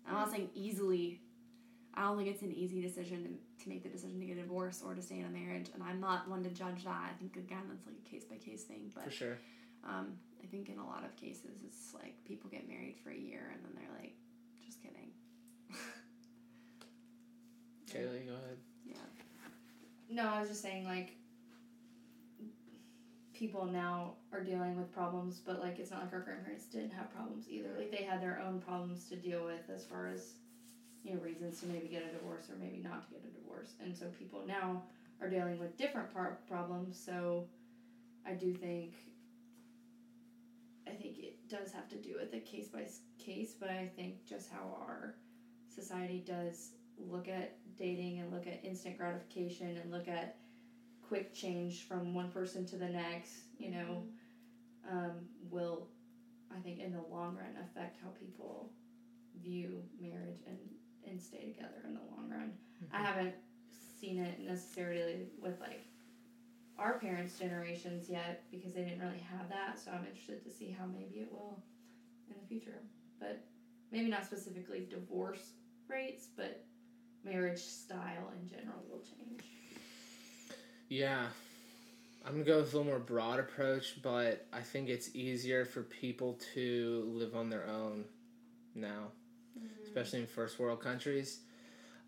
[0.06, 1.20] i'm not saying easily
[1.96, 4.42] i don't think it's an easy decision to, to make the decision to get a
[4.42, 7.12] divorce or to stay in a marriage and i'm not one to judge that i
[7.18, 9.38] think again that's like a case by case thing but For sure.
[9.84, 13.16] um, i think in a lot of cases it's like people get married for a
[13.18, 14.14] year and then they're like
[14.64, 15.10] just kidding
[17.90, 18.58] Kalie, go ahead.
[18.84, 18.94] yeah
[20.10, 21.16] No, I was just saying like
[23.32, 27.12] people now are dealing with problems, but like it's not like our grandparents didn't have
[27.14, 27.68] problems either.
[27.76, 30.34] Like they had their own problems to deal with as far as
[31.06, 33.74] you know reasons to maybe get a divorce or maybe not to get a divorce,
[33.80, 34.80] and so people now
[35.20, 36.98] are dealing with different par- problems.
[36.98, 37.44] So
[38.26, 38.96] I do think
[40.88, 42.86] I think it does have to do with a case by
[43.18, 45.14] case, but I think just how our
[45.68, 50.36] society does look at dating and look at instant gratification and look at
[51.02, 54.02] quick change from one person to the next, you know,
[54.86, 55.86] um, will,
[56.52, 58.70] I think, in the long run affect how people
[59.42, 60.75] view marriage and,
[61.08, 62.52] and stay together in the long run.
[62.92, 63.04] I mm-hmm.
[63.04, 63.34] haven't
[64.00, 65.84] seen it necessarily with like
[66.78, 70.74] our parents' generations yet because they didn't really have that, so I'm interested to see
[70.78, 71.62] how maybe it will
[72.28, 72.80] in the future.
[73.18, 73.42] But
[73.90, 75.52] maybe not specifically divorce
[75.88, 76.64] rates, but
[77.24, 79.44] marriage style in general will change.
[80.88, 81.26] Yeah.
[82.24, 85.82] I'm gonna go with a little more broad approach, but I think it's easier for
[85.82, 88.04] people to live on their own
[88.74, 89.12] now,
[89.96, 91.40] especially in first world countries.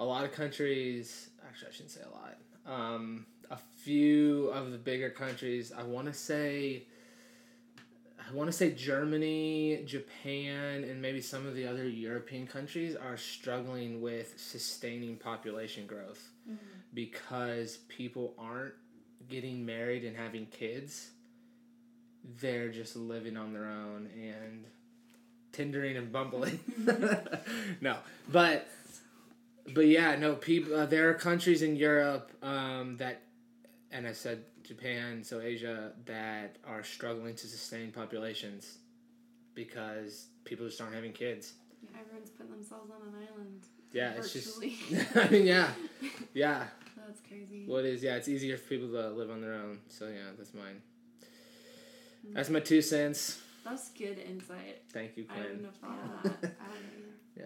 [0.01, 2.37] A lot of countries, actually, I shouldn't say a lot.
[2.67, 6.85] Um, a few of the bigger countries, I want to say,
[8.19, 13.17] I want to say Germany, Japan, and maybe some of the other European countries are
[13.17, 16.29] struggling with sustaining population growth
[16.93, 18.75] because people aren't
[19.31, 21.11] getting married and having kids.
[22.41, 24.67] They're just living on their own and
[25.53, 26.61] tindering and bumbling.
[27.81, 27.97] no,
[28.31, 28.69] but
[29.75, 30.75] but yeah, no people.
[30.75, 33.23] Uh, there are countries in Europe um, that,
[33.91, 38.79] and I said Japan, so Asia, that are struggling to sustain populations
[39.55, 41.53] because people just aren't having kids.
[41.99, 44.77] everyone's putting themselves on an island Yeah, it's virtually.
[44.91, 45.17] just.
[45.17, 45.71] I mean, yeah,
[46.35, 46.65] yeah.
[46.97, 48.03] that's crazy Well, it is.
[48.03, 49.81] Yeah, it's easier for people to live on their own.
[49.89, 50.83] So yeah, that's mine.
[52.35, 53.41] That's my two cents.
[53.69, 55.65] That's good insight Thank you, i wouldn't Quinn.
[55.65, 56.31] have thought Yeah.
[56.31, 57.09] of that I don't know either.
[57.37, 57.45] Yeah,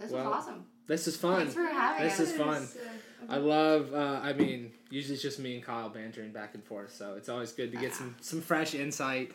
[0.00, 0.64] This Well, was awesome.
[0.86, 1.36] this is fun.
[1.38, 2.30] Thanks for having This us.
[2.30, 2.68] is fun.
[3.28, 3.94] I love.
[3.94, 7.28] Uh, I mean, usually it's just me and Kyle bantering back and forth, so it's
[7.28, 9.32] always good to get some some fresh insight.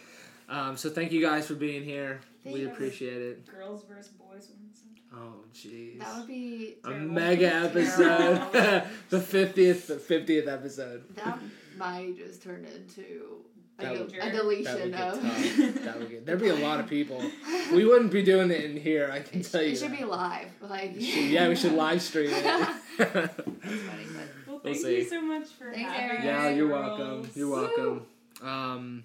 [0.47, 2.19] Um, so thank you guys for being here.
[2.43, 3.45] Thank we appreciate it.
[3.47, 4.95] Girls versus boys one sometime.
[5.11, 5.99] Oh, jeez.
[5.99, 7.13] That would be A terrible.
[7.13, 8.83] mega episode.
[9.09, 11.03] The fiftieth, the fiftieth episode.
[11.15, 11.39] that
[11.77, 15.83] might just turn into a, That del- would- a that That deletion would get of.
[15.85, 16.25] That would get.
[16.25, 17.23] There'd be a lot of people.
[17.71, 19.11] We wouldn't be doing it in here.
[19.13, 19.73] I can It, tell you.
[19.73, 19.99] it should that.
[19.99, 20.47] be live.
[20.61, 22.43] Like It should- yeah, we should live stream it.
[22.97, 26.17] That's funny, but Well, We'll thank you so much for Thanks, having Erin.
[26.17, 26.23] us.
[26.25, 27.29] Yeah, you're welcome.
[27.35, 28.05] You're welcome.
[28.41, 29.03] Um,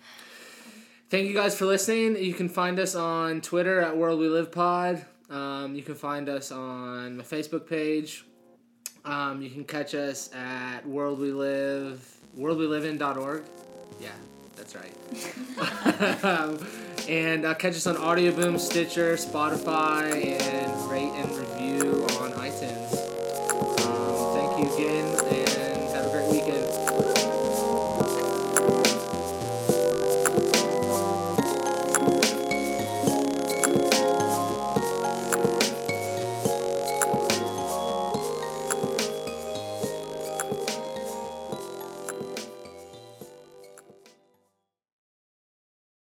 [1.10, 2.16] thank you guys for listening.
[2.16, 5.04] You can find us on Twitter at World We Live Pod.
[5.30, 8.24] Um, you can find us on my Facebook page.
[9.04, 12.02] Um, you can catch us at World We Live,
[12.38, 13.42] worldwelivin.org.
[14.00, 14.08] Yeah,
[14.57, 14.92] That's right.
[17.09, 22.92] and uh, catch us on Audio Boom, Stitcher, Spotify, and rate and review on iTunes.
[23.84, 25.23] Um, thank you again.